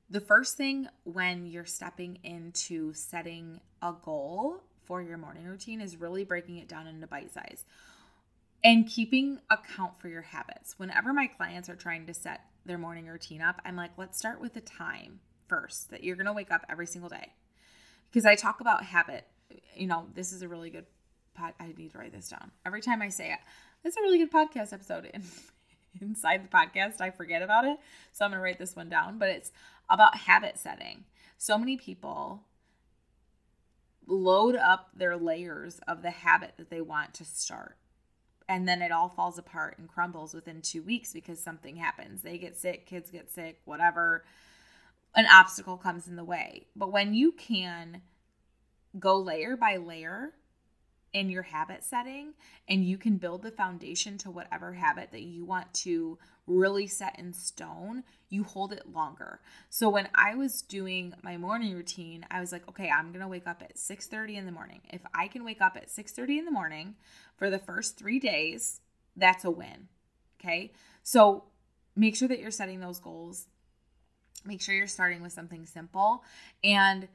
The 0.10 0.22
first 0.22 0.58
thing 0.58 0.88
when 1.06 1.48
you're 1.48 1.66
stepping 1.66 2.20
into 2.24 2.94
setting 2.94 3.62
a 3.82 3.94
goal 4.04 4.62
for 4.84 5.02
your 5.02 5.18
morning 5.18 5.46
routine 5.46 5.82
is 5.82 5.98
really 5.98 6.24
breaking 6.24 6.58
it 6.58 6.68
down 6.68 6.86
into 6.88 7.08
bite 7.08 7.34
size 7.34 7.66
and 8.64 8.88
keeping 8.88 9.40
account 9.50 10.00
for 10.00 10.08
your 10.08 10.22
habits. 10.22 10.76
Whenever 10.78 11.14
my 11.14 11.28
clients 11.28 11.70
are 11.70 11.76
trying 11.76 12.06
to 12.08 12.14
set 12.14 12.42
their 12.66 12.78
morning 12.78 13.08
routine 13.08 13.42
up, 13.42 13.60
I'm 13.66 13.76
like, 13.76 13.92
let's 13.98 14.18
start 14.18 14.40
with 14.40 14.54
the 14.54 14.62
time 14.62 15.20
first 15.48 15.92
that 15.92 16.04
you're 16.04 16.16
going 16.16 16.28
to 16.28 16.34
wake 16.34 16.52
up 16.52 16.66
every 16.70 16.88
single 16.88 17.10
day. 17.10 17.34
Because 18.10 18.26
I 18.26 18.36
talk 18.36 18.62
about 18.62 18.84
habit, 18.86 19.28
you 19.76 19.88
know, 19.88 20.08
this 20.16 20.32
is 20.32 20.42
a 20.42 20.48
really 20.48 20.70
good 20.70 20.86
pod. 21.34 21.54
I 21.60 21.68
need 21.68 21.92
to 21.92 21.98
write 21.98 22.14
this 22.14 22.30
down. 22.30 22.52
Every 22.66 22.82
time 22.82 23.02
I 23.02 23.10
say 23.10 23.34
it, 23.34 23.40
it's 23.84 23.98
a 23.98 24.02
really 24.02 24.20
good 24.20 24.32
podcast 24.32 24.72
episode. 24.72 25.10
And 25.14 25.24
inside 26.02 26.44
the 26.44 26.48
podcast, 26.48 27.02
I 27.02 27.10
forget 27.10 27.42
about 27.42 27.66
it. 27.66 27.78
So 28.14 28.24
I'm 28.24 28.32
going 28.32 28.40
to 28.40 28.44
write 28.44 28.60
this 28.60 28.76
one 28.76 28.88
down, 28.88 29.18
but 29.18 29.30
it's 29.30 29.52
about 29.90 30.16
habit 30.16 30.58
setting. 30.58 31.04
So 31.38 31.58
many 31.58 31.76
people 31.76 32.44
load 34.08 34.56
up 34.56 34.90
their 34.96 35.18
layers 35.18 35.80
of 35.88 36.02
the 36.02 36.12
habit 36.12 36.54
that 36.58 36.70
they 36.70 36.82
want 36.82 37.14
to 37.16 37.26
start 37.26 37.78
and 38.48 38.68
then 38.68 38.82
it 38.82 38.92
all 38.92 39.10
falls 39.10 39.38
apart 39.38 39.78
and 39.78 39.88
crumbles 39.88 40.34
within 40.34 40.62
two 40.62 40.84
weeks 40.84 41.14
because 41.14 41.40
something 41.40 41.76
happens. 41.76 42.22
They 42.22 42.38
get 42.38 42.58
sick, 42.58 42.86
kids 42.86 43.12
get 43.12 43.32
sick, 43.32 43.62
whatever. 43.66 44.26
An 45.16 45.26
obstacle 45.32 45.78
comes 45.78 46.08
in 46.08 46.16
the 46.16 46.24
way. 46.24 46.68
But 46.76 46.92
when 46.92 47.14
you 47.14 47.32
can 47.32 48.02
go 49.00 49.18
layer 49.18 49.56
by 49.56 49.78
layer 49.78 50.34
in 51.14 51.30
your 51.30 51.44
habit 51.44 51.84
setting 51.84 52.34
and 52.68 52.84
you 52.84 52.98
can 52.98 53.18
build 53.18 53.44
the 53.44 53.52
foundation 53.52 54.18
to 54.20 54.32
whatever 54.32 54.74
habit 54.74 55.12
that 55.12 55.22
you 55.22 55.46
want 55.46 55.72
to 55.74 56.18
really 56.46 56.88
set 56.88 57.18
in 57.18 57.34
stone, 57.34 58.04
you 58.30 58.44
hold 58.44 58.74
it 58.74 58.92
longer. 58.92 59.40
So 59.70 59.90
when 59.90 60.10
I 60.14 60.36
was 60.36 60.62
doing 60.62 61.14
my 61.24 61.38
morning 61.38 61.74
routine, 61.74 62.26
I 62.30 62.42
was 62.42 62.52
like, 62.52 62.68
okay, 62.68 62.90
I'm 62.90 63.12
going 63.12 63.22
to 63.22 63.28
wake 63.28 63.48
up 63.48 63.62
at 63.62 63.78
6:30 63.78 64.38
in 64.38 64.46
the 64.46 64.52
morning. 64.52 64.82
If 64.92 65.02
I 65.14 65.28
can 65.28 65.44
wake 65.46 65.62
up 65.62 65.78
at 65.78 65.90
6:30 65.90 66.40
in 66.40 66.46
the 66.46 66.52
morning 66.52 66.96
for 67.38 67.50
the 67.50 67.60
first 67.60 67.98
3 67.98 68.20
days, 68.20 68.82
that's 69.16 69.46
a 69.46 69.52
win. 69.52 69.88
Okay? 70.40 70.74
So 71.04 71.46
make 71.96 72.16
sure 72.16 72.28
that 72.28 72.40
you're 72.40 72.52
setting 72.52 72.80
those 72.80 73.00
goals. 73.00 73.48
Make 74.46 74.62
sure 74.62 74.76
you're 74.76 74.88
starting 74.88 75.22
with 75.22 75.32
something 75.32 75.66
simple. 75.66 76.24
And 76.64 77.08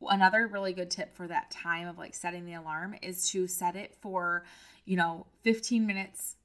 another 0.00 0.46
really 0.46 0.72
good 0.72 0.90
tip 0.90 1.14
for 1.14 1.28
that 1.28 1.50
time 1.50 1.86
of 1.86 1.98
like 1.98 2.14
setting 2.14 2.46
the 2.46 2.54
alarm 2.54 2.96
is 3.00 3.30
to 3.30 3.46
set 3.46 3.76
it 3.76 3.94
for, 4.00 4.44
you 4.84 4.96
know, 4.96 5.26
15 5.42 5.86
minutes 5.86 6.36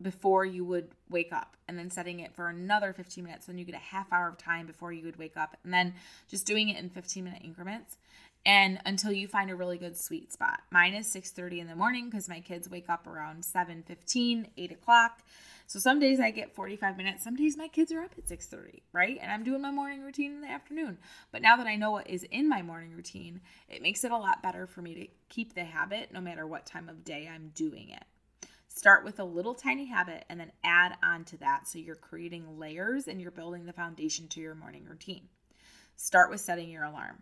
before 0.00 0.44
you 0.44 0.64
would 0.64 0.88
wake 1.10 1.32
up 1.32 1.56
and 1.66 1.78
then 1.78 1.90
setting 1.90 2.20
it 2.20 2.34
for 2.34 2.48
another 2.48 2.92
15 2.92 3.24
minutes 3.24 3.46
then 3.46 3.58
you 3.58 3.64
get 3.64 3.74
a 3.74 3.78
half 3.78 4.12
hour 4.12 4.28
of 4.28 4.38
time 4.38 4.66
before 4.66 4.92
you 4.92 5.04
would 5.04 5.18
wake 5.18 5.36
up 5.36 5.56
and 5.64 5.72
then 5.72 5.94
just 6.28 6.46
doing 6.46 6.68
it 6.68 6.78
in 6.78 6.88
15 6.88 7.24
minute 7.24 7.42
increments 7.44 7.96
and 8.46 8.78
until 8.86 9.12
you 9.12 9.28
find 9.28 9.50
a 9.50 9.56
really 9.56 9.78
good 9.78 9.96
sweet 9.96 10.32
spot. 10.32 10.60
Mine 10.70 10.94
is 10.94 11.12
6.30 11.12 11.58
in 11.58 11.66
the 11.66 11.76
morning 11.76 12.08
because 12.08 12.28
my 12.28 12.40
kids 12.40 12.68
wake 12.68 12.88
up 12.88 13.06
around 13.06 13.42
7.15 13.42 14.46
8 14.56 14.72
o'clock. 14.72 15.22
So 15.66 15.78
some 15.78 16.00
days 16.00 16.18
i 16.18 16.30
get 16.30 16.54
45 16.54 16.96
minutes 16.96 17.22
some 17.22 17.36
days 17.36 17.58
my 17.58 17.68
kids 17.68 17.92
are 17.92 18.00
up 18.00 18.12
at 18.16 18.26
6.30 18.26 18.80
right? 18.92 19.18
And 19.20 19.30
i'm 19.30 19.44
doing 19.44 19.60
my 19.60 19.70
morning 19.70 20.02
routine 20.02 20.32
in 20.32 20.40
the 20.40 20.50
afternoon. 20.50 20.98
But 21.30 21.42
now 21.42 21.56
that 21.56 21.66
i 21.66 21.76
know 21.76 21.90
what 21.90 22.08
is 22.08 22.22
in 22.30 22.48
my 22.48 22.62
morning 22.62 22.92
routine 22.94 23.40
it 23.68 23.82
makes 23.82 24.02
it 24.04 24.12
a 24.12 24.16
lot 24.16 24.42
better 24.42 24.66
for 24.66 24.80
me 24.80 24.94
to 24.94 25.06
keep 25.28 25.54
the 25.54 25.64
habit 25.64 26.10
no 26.12 26.20
matter 26.20 26.46
what 26.46 26.64
time 26.64 26.88
of 26.88 27.04
day 27.04 27.28
i'm 27.30 27.52
doing 27.54 27.90
it 27.90 28.04
Start 28.78 29.04
with 29.04 29.18
a 29.18 29.24
little 29.24 29.54
tiny 29.54 29.86
habit 29.86 30.24
and 30.28 30.38
then 30.38 30.52
add 30.62 30.92
on 31.02 31.24
to 31.24 31.36
that. 31.38 31.66
So 31.66 31.80
you're 31.80 31.96
creating 31.96 32.60
layers 32.60 33.08
and 33.08 33.20
you're 33.20 33.32
building 33.32 33.66
the 33.66 33.72
foundation 33.72 34.28
to 34.28 34.40
your 34.40 34.54
morning 34.54 34.84
routine. 34.88 35.22
Start 35.96 36.30
with 36.30 36.40
setting 36.40 36.70
your 36.70 36.84
alarm. 36.84 37.20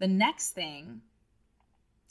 The 0.00 0.06
next 0.06 0.50
thing 0.50 1.00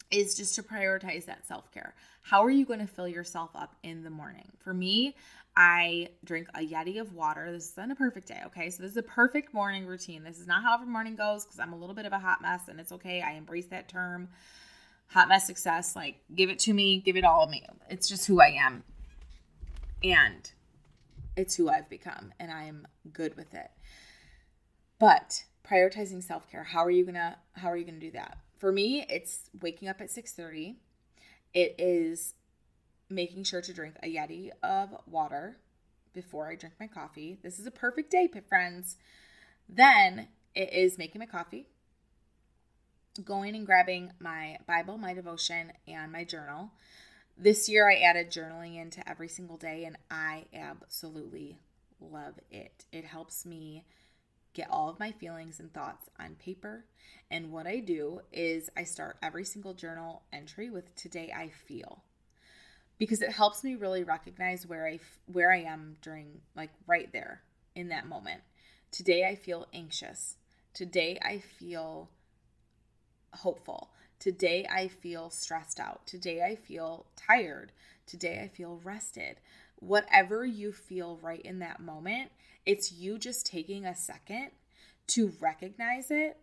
is 0.09 0.33
just 0.33 0.55
to 0.55 0.63
prioritize 0.63 1.25
that 1.25 1.45
self 1.45 1.71
care. 1.71 1.93
How 2.23 2.43
are 2.43 2.49
you 2.49 2.65
going 2.65 2.79
to 2.79 2.87
fill 2.87 3.07
yourself 3.07 3.51
up 3.53 3.75
in 3.83 4.03
the 4.03 4.09
morning? 4.09 4.51
For 4.57 4.73
me, 4.73 5.15
I 5.55 6.07
drink 6.25 6.47
a 6.55 6.67
Yeti 6.67 6.99
of 6.99 7.13
water. 7.13 7.51
This 7.51 7.69
is 7.69 7.77
on 7.77 7.91
a 7.91 7.95
perfect 7.95 8.29
day, 8.29 8.41
okay? 8.47 8.71
So, 8.71 8.81
this 8.81 8.93
is 8.93 8.97
a 8.97 9.03
perfect 9.03 9.53
morning 9.53 9.85
routine. 9.85 10.23
This 10.23 10.39
is 10.39 10.47
not 10.47 10.63
how 10.63 10.73
every 10.73 10.87
morning 10.87 11.15
goes 11.15 11.45
because 11.45 11.59
I'm 11.59 11.73
a 11.73 11.77
little 11.77 11.93
bit 11.93 12.07
of 12.07 12.13
a 12.13 12.19
hot 12.19 12.41
mess 12.41 12.61
and 12.67 12.79
it's 12.79 12.91
okay. 12.93 13.21
I 13.21 13.33
embrace 13.33 13.67
that 13.67 13.89
term 13.89 14.29
hot 15.11 15.27
mess 15.27 15.45
success. 15.45 15.95
Like, 15.95 16.21
give 16.33 16.49
it 16.49 16.59
to 16.59 16.73
me, 16.73 16.99
give 16.99 17.15
it 17.15 17.23
all 17.23 17.43
of 17.43 17.49
me. 17.49 17.65
It's 17.89 18.07
just 18.07 18.27
who 18.27 18.41
I 18.41 18.49
am. 18.49 18.83
And 20.03 20.51
it's 21.37 21.55
who 21.55 21.69
I've 21.69 21.89
become, 21.89 22.33
and 22.39 22.51
I 22.51 22.63
am 22.63 22.87
good 23.13 23.37
with 23.37 23.53
it. 23.53 23.69
But 24.99 25.45
prioritizing 25.63 26.23
self-care, 26.23 26.63
how 26.63 26.83
are 26.83 26.91
you 26.91 27.05
gonna 27.05 27.37
how 27.53 27.69
are 27.69 27.77
you 27.77 27.85
gonna 27.85 27.99
do 27.99 28.11
that? 28.11 28.37
For 28.57 28.71
me, 28.71 29.05
it's 29.09 29.49
waking 29.59 29.87
up 29.87 30.01
at 30.01 30.09
6:30. 30.09 30.77
It 31.53 31.75
is 31.77 32.35
making 33.09 33.43
sure 33.43 33.61
to 33.61 33.73
drink 33.73 33.95
a 34.01 34.07
Yeti 34.07 34.51
of 34.63 34.95
water 35.05 35.57
before 36.13 36.49
I 36.49 36.55
drink 36.55 36.75
my 36.79 36.87
coffee. 36.87 37.39
This 37.41 37.59
is 37.59 37.65
a 37.65 37.71
perfect 37.71 38.09
day, 38.11 38.29
friends. 38.47 38.97
Then 39.67 40.29
it 40.53 40.71
is 40.73 40.97
making 40.97 41.19
my 41.19 41.25
coffee, 41.25 41.67
going 43.23 43.55
and 43.55 43.65
grabbing 43.65 44.11
my 44.19 44.57
Bible, 44.67 44.97
my 44.97 45.13
devotion, 45.13 45.73
and 45.87 46.11
my 46.11 46.23
journal. 46.23 46.71
This 47.37 47.67
year 47.67 47.89
I 47.89 47.95
added 47.95 48.31
journaling 48.31 48.79
into 48.79 49.07
every 49.09 49.27
single 49.27 49.57
day, 49.57 49.83
and 49.85 49.97
I 50.09 50.45
absolutely 50.53 51.59
love 51.99 52.35
it. 52.49 52.85
It 52.91 53.05
helps 53.05 53.45
me 53.45 53.85
get 54.53 54.69
all 54.69 54.89
of 54.89 54.99
my 54.99 55.11
feelings 55.11 55.59
and 55.59 55.73
thoughts 55.73 56.09
on 56.19 56.35
paper. 56.35 56.85
And 57.29 57.51
what 57.51 57.67
I 57.67 57.79
do 57.79 58.21
is 58.31 58.69
I 58.75 58.83
start 58.83 59.17
every 59.21 59.45
single 59.45 59.73
journal 59.73 60.23
entry 60.33 60.69
with 60.69 60.95
today 60.95 61.33
I 61.35 61.49
feel. 61.49 62.03
Because 62.97 63.21
it 63.21 63.31
helps 63.31 63.63
me 63.63 63.75
really 63.75 64.03
recognize 64.03 64.67
where 64.67 64.87
I 64.87 64.99
where 65.25 65.51
I 65.51 65.61
am 65.61 65.97
during 66.01 66.41
like 66.55 66.69
right 66.85 67.11
there 67.11 67.41
in 67.73 67.89
that 67.89 68.07
moment. 68.07 68.41
Today 68.91 69.25
I 69.25 69.35
feel 69.35 69.67
anxious. 69.73 70.35
Today 70.73 71.17
I 71.23 71.39
feel 71.39 72.09
hopeful. 73.33 73.89
Today 74.19 74.67
I 74.71 74.87
feel 74.87 75.29
stressed 75.29 75.79
out. 75.79 76.05
Today 76.05 76.43
I 76.43 76.55
feel 76.55 77.05
tired. 77.15 77.71
Today 78.05 78.41
I 78.43 78.47
feel 78.47 78.79
rested. 78.83 79.39
Whatever 79.77 80.45
you 80.45 80.71
feel 80.71 81.17
right 81.21 81.41
in 81.41 81.59
that 81.59 81.79
moment, 81.79 82.31
it's 82.65 82.91
you 82.91 83.17
just 83.17 83.45
taking 83.45 83.85
a 83.85 83.95
second 83.95 84.51
to 85.07 85.33
recognize 85.39 86.11
it, 86.11 86.37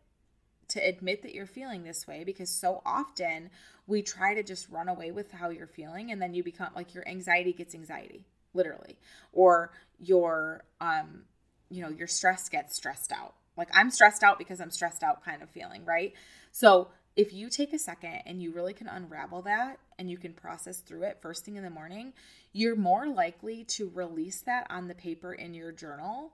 to 0.68 0.80
admit 0.80 1.23
that 1.23 1.35
you're 1.35 1.47
feeling 1.47 1.85
this 1.85 2.07
way, 2.07 2.25
because 2.25 2.50
so 2.50 2.83
often 2.85 3.50
we 3.87 4.02
try 4.02 4.35
to 4.35 4.42
just 4.42 4.68
run 4.68 4.88
away 4.88 5.11
with 5.11 5.30
how 5.30 5.49
you're 5.49 5.66
feeling 5.66 6.11
and 6.11 6.21
then 6.21 6.35
you 6.35 6.42
become 6.42 6.71
like 6.75 6.95
your 6.95 7.07
anxiety 7.09 7.52
gets 7.52 7.75
anxiety, 7.75 8.25
literally, 8.54 8.99
or 9.33 9.71
your, 10.00 10.64
um, 10.80 11.23
you 11.71 11.80
know, 11.80 11.88
your 11.88 12.09
stress 12.09 12.49
gets 12.49 12.76
stressed 12.76 13.12
out. 13.12 13.35
Like 13.59 13.69
I'm 13.75 13.91
stressed 13.91 14.23
out 14.23 14.38
because 14.38 14.61
I'm 14.61 14.71
stressed 14.71 15.03
out 15.03 15.25
kind 15.25 15.43
of 15.43 15.50
feeling, 15.50 15.85
right? 15.85 16.15
So 16.53 16.88
if 17.17 17.33
you 17.33 17.50
take 17.50 17.73
a 17.73 17.79
second 17.79 18.23
and 18.25 18.41
you 18.41 18.53
really 18.53 18.73
can 18.73 18.87
unravel 18.87 19.43
that 19.43 19.81
and 19.99 20.09
you 20.09 20.17
can 20.17 20.33
process 20.33 20.79
through 20.79 21.03
it 21.03 21.19
first 21.21 21.45
thing 21.45 21.57
in 21.57 21.65
the 21.65 21.71
morning, 21.71 22.12
you're 22.53 22.77
more 22.77 23.09
likely 23.09 23.65
to 23.65 23.91
release 23.93 24.41
that 24.43 24.67
on 24.71 24.87
the 24.87 24.95
paper 24.95 25.35
in 25.35 25.53
your 25.53 25.73
journal. 25.73 26.33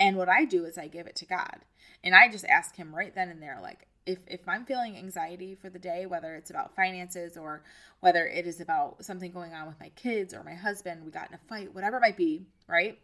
And 0.00 0.16
what 0.16 0.28
I 0.28 0.46
do 0.46 0.64
is 0.64 0.78
I 0.78 0.88
give 0.88 1.06
it 1.06 1.14
to 1.16 1.26
God. 1.26 1.58
And 2.02 2.14
I 2.14 2.28
just 2.28 2.46
ask 2.46 2.74
him 2.74 2.94
right 2.94 3.14
then 3.14 3.28
and 3.28 3.42
there 3.42 3.58
like 3.62 3.86
if 4.06 4.18
if 4.26 4.48
I'm 4.48 4.64
feeling 4.64 4.96
anxiety 4.96 5.54
for 5.54 5.70
the 5.70 5.78
day, 5.78 6.06
whether 6.06 6.34
it's 6.34 6.50
about 6.50 6.74
finances 6.74 7.36
or 7.36 7.62
whether 8.00 8.26
it 8.26 8.46
is 8.46 8.60
about 8.60 9.04
something 9.04 9.32
going 9.32 9.54
on 9.54 9.66
with 9.66 9.80
my 9.80 9.90
kids 9.90 10.34
or 10.34 10.42
my 10.42 10.54
husband, 10.54 11.04
we 11.04 11.10
got 11.10 11.28
in 11.28 11.34
a 11.34 11.48
fight, 11.48 11.74
whatever 11.74 11.96
it 11.98 12.00
might 12.00 12.16
be, 12.16 12.46
right? 12.66 12.98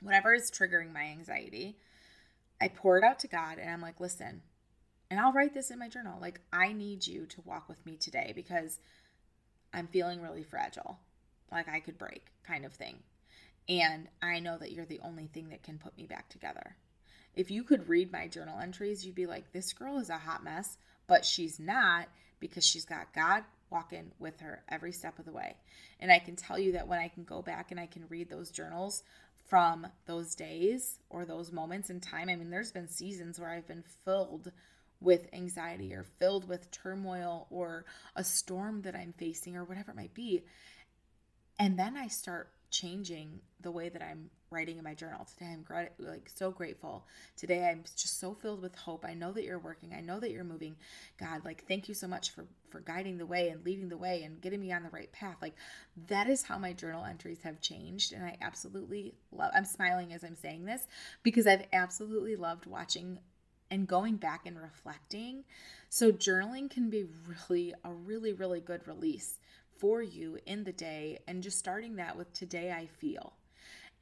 Whatever 0.00 0.34
is 0.34 0.50
triggering 0.50 0.92
my 0.92 1.04
anxiety, 1.04 1.76
I 2.60 2.68
pour 2.68 2.98
it 2.98 3.04
out 3.04 3.18
to 3.20 3.28
God 3.28 3.58
and 3.58 3.70
I'm 3.70 3.80
like, 3.80 4.00
"Listen, 4.00 4.42
and 5.10 5.18
I'll 5.18 5.32
write 5.32 5.54
this 5.54 5.70
in 5.70 5.78
my 5.78 5.88
journal. 5.88 6.18
Like, 6.20 6.40
I 6.52 6.72
need 6.72 7.06
you 7.06 7.26
to 7.26 7.40
walk 7.42 7.68
with 7.68 7.84
me 7.86 7.96
today 7.96 8.32
because 8.34 8.78
I'm 9.72 9.86
feeling 9.86 10.20
really 10.20 10.42
fragile. 10.42 10.98
Like, 11.50 11.68
I 11.68 11.80
could 11.80 11.98
break, 11.98 12.26
kind 12.46 12.64
of 12.64 12.74
thing. 12.74 12.98
And 13.68 14.08
I 14.22 14.40
know 14.40 14.58
that 14.58 14.72
you're 14.72 14.86
the 14.86 15.00
only 15.00 15.26
thing 15.26 15.48
that 15.50 15.62
can 15.62 15.78
put 15.78 15.96
me 15.96 16.06
back 16.06 16.28
together. 16.28 16.76
If 17.34 17.50
you 17.50 17.62
could 17.62 17.88
read 17.88 18.12
my 18.12 18.26
journal 18.26 18.58
entries, 18.58 19.04
you'd 19.04 19.14
be 19.14 19.26
like, 19.26 19.52
this 19.52 19.72
girl 19.72 19.98
is 19.98 20.10
a 20.10 20.18
hot 20.18 20.44
mess, 20.44 20.76
but 21.06 21.24
she's 21.24 21.58
not 21.58 22.08
because 22.40 22.66
she's 22.66 22.84
got 22.84 23.14
God 23.14 23.44
walking 23.70 24.12
with 24.18 24.40
her 24.40 24.62
every 24.68 24.92
step 24.92 25.18
of 25.18 25.24
the 25.24 25.32
way. 25.32 25.56
And 26.00 26.10
I 26.10 26.18
can 26.18 26.36
tell 26.36 26.58
you 26.58 26.72
that 26.72 26.88
when 26.88 26.98
I 26.98 27.08
can 27.08 27.24
go 27.24 27.42
back 27.42 27.70
and 27.70 27.78
I 27.80 27.86
can 27.86 28.04
read 28.08 28.30
those 28.30 28.50
journals 28.50 29.02
from 29.48 29.86
those 30.06 30.34
days 30.34 30.98
or 31.10 31.24
those 31.24 31.52
moments 31.52 31.90
in 31.90 32.00
time, 32.00 32.28
I 32.28 32.36
mean, 32.36 32.50
there's 32.50 32.72
been 32.72 32.88
seasons 32.88 33.38
where 33.38 33.50
I've 33.50 33.68
been 33.68 33.84
filled 34.04 34.52
with 35.00 35.28
anxiety 35.32 35.94
or 35.94 36.04
filled 36.18 36.48
with 36.48 36.70
turmoil 36.70 37.46
or 37.50 37.84
a 38.16 38.24
storm 38.24 38.82
that 38.82 38.96
I'm 38.96 39.14
facing 39.16 39.56
or 39.56 39.64
whatever 39.64 39.92
it 39.92 39.96
might 39.96 40.14
be. 40.14 40.44
And 41.58 41.78
then 41.78 41.96
I 41.96 42.08
start 42.08 42.50
changing 42.70 43.40
the 43.60 43.70
way 43.70 43.88
that 43.88 44.02
I'm 44.02 44.30
writing 44.50 44.78
in 44.78 44.84
my 44.84 44.94
journal. 44.94 45.26
Today 45.26 45.52
I'm 45.52 45.64
like 45.98 46.30
so 46.34 46.50
grateful. 46.50 47.06
Today 47.36 47.68
I'm 47.68 47.82
just 47.96 48.18
so 48.18 48.34
filled 48.34 48.62
with 48.62 48.74
hope. 48.74 49.04
I 49.04 49.14
know 49.14 49.32
that 49.32 49.44
you're 49.44 49.58
working. 49.58 49.92
I 49.96 50.00
know 50.00 50.20
that 50.20 50.30
you're 50.30 50.44
moving. 50.44 50.76
God, 51.18 51.44
like 51.44 51.66
thank 51.66 51.88
you 51.88 51.94
so 51.94 52.08
much 52.08 52.30
for 52.30 52.46
for 52.70 52.80
guiding 52.80 53.18
the 53.18 53.26
way 53.26 53.48
and 53.48 53.64
leading 53.64 53.88
the 53.88 53.96
way 53.96 54.22
and 54.24 54.40
getting 54.40 54.60
me 54.60 54.72
on 54.72 54.82
the 54.82 54.90
right 54.90 55.10
path. 55.12 55.36
Like 55.40 55.54
that 56.08 56.28
is 56.28 56.42
how 56.42 56.58
my 56.58 56.72
journal 56.72 57.04
entries 57.04 57.40
have 57.42 57.60
changed 57.60 58.12
and 58.12 58.24
I 58.24 58.36
absolutely 58.40 59.14
love 59.32 59.52
I'm 59.54 59.64
smiling 59.64 60.12
as 60.12 60.24
I'm 60.24 60.36
saying 60.36 60.64
this 60.64 60.86
because 61.22 61.46
I've 61.46 61.66
absolutely 61.72 62.36
loved 62.36 62.66
watching 62.66 63.18
and 63.70 63.86
going 63.86 64.16
back 64.16 64.46
and 64.46 64.60
reflecting. 64.60 65.44
So, 65.88 66.12
journaling 66.12 66.70
can 66.70 66.90
be 66.90 67.06
really 67.26 67.74
a 67.84 67.92
really, 67.92 68.32
really 68.32 68.60
good 68.60 68.86
release 68.86 69.38
for 69.78 70.02
you 70.02 70.38
in 70.46 70.64
the 70.64 70.72
day, 70.72 71.18
and 71.28 71.42
just 71.42 71.58
starting 71.58 71.96
that 71.96 72.16
with 72.16 72.32
today 72.32 72.72
I 72.72 72.86
feel. 72.86 73.34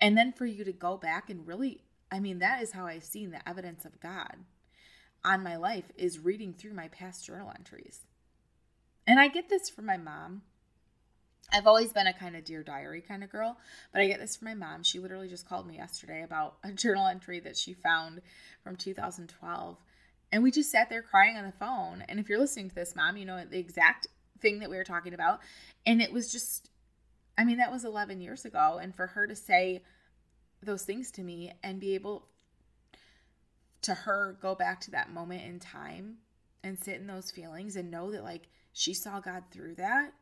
And 0.00 0.17
then 0.17 0.33
for 0.33 0.47
you 0.47 0.65
to 0.65 0.73
go 0.73 0.97
back 0.97 1.31
and 1.31 1.47
really, 1.47 1.83
I 2.11 2.21
mean, 2.21 2.38
that 2.41 2.62
is 2.62 2.73
how 2.73 2.87
I've 2.87 3.05
seen 3.05 3.31
the 3.31 3.49
evidence 3.49 3.85
of 3.85 4.00
God 4.00 4.37
on 5.25 5.43
my 5.43 5.57
life 5.57 5.91
is 5.97 6.19
reading 6.19 6.53
through 6.53 6.75
my 6.75 6.88
past 6.88 7.25
journal 7.25 7.53
entries. 7.57 8.00
And 9.07 9.19
I 9.19 9.29
get 9.29 9.49
this 9.49 9.69
from 9.71 9.87
my 9.87 9.97
mom. 9.97 10.43
I've 11.53 11.67
always 11.67 11.93
been 11.93 12.09
a 12.09 12.12
kind 12.12 12.37
of 12.37 12.45
dear 12.45 12.62
diary 12.62 13.00
kind 13.00 13.23
of 13.23 13.31
girl, 13.31 13.57
but 13.93 14.00
I 14.00 14.09
get 14.09 14.19
this 14.19 14.37
from 14.37 14.49
my 14.49 14.55
mom. 14.55 14.83
She 14.83 14.99
literally 14.99 15.29
just 15.29 15.49
called 15.49 15.67
me 15.67 15.76
yesterday 15.76 16.23
about 16.23 16.57
a 16.65 16.73
journal 16.73 17.07
entry 17.07 17.38
that 17.41 17.57
she 17.57 17.73
found 17.73 18.21
from 18.65 18.76
2012. 18.76 19.76
And 20.33 20.43
we 20.43 20.50
just 20.50 20.73
sat 20.73 20.91
there 20.91 21.03
crying 21.03 21.37
on 21.37 21.45
the 21.45 21.53
phone. 21.53 22.05
And 22.09 22.19
if 22.19 22.29
you're 22.29 22.41
listening 22.41 22.69
to 22.69 22.75
this, 22.75 22.97
mom, 22.97 23.17
you 23.17 23.25
know 23.25 23.45
the 23.45 23.59
exact 23.59 24.09
thing 24.41 24.59
that 24.59 24.71
we 24.71 24.76
were 24.76 24.85
talking 24.85 25.15
about. 25.15 25.41
And 25.87 26.03
it 26.03 26.12
was 26.12 26.33
just, 26.33 26.69
I 27.38 27.45
mean, 27.45 27.59
that 27.59 27.73
was 27.73 27.85
11 27.85 28.21
years 28.21 28.45
ago. 28.45 28.78
And 28.81 28.95
for 28.95 29.09
her 29.09 29.26
to 29.26 29.37
say 29.37 29.83
those 30.62 30.83
things 30.83 31.11
to 31.12 31.23
me 31.23 31.52
and 31.62 31.81
be 31.81 31.95
able 31.95 32.28
to 33.83 33.95
her 33.95 34.37
go 34.40 34.55
back 34.55 34.81
to 34.81 34.90
that 34.93 35.12
moment 35.12 35.45
in 35.45 35.61
time 35.61 36.16
and 36.64 36.78
sit 36.78 36.97
in 36.97 37.07
those 37.07 37.31
feelings 37.31 37.76
and 37.76 37.90
know 37.90 38.11
that 38.11 38.25
like 38.25 38.49
she 38.73 38.93
saw 38.93 39.21
God 39.21 39.45
through 39.52 39.76
that 39.76 40.12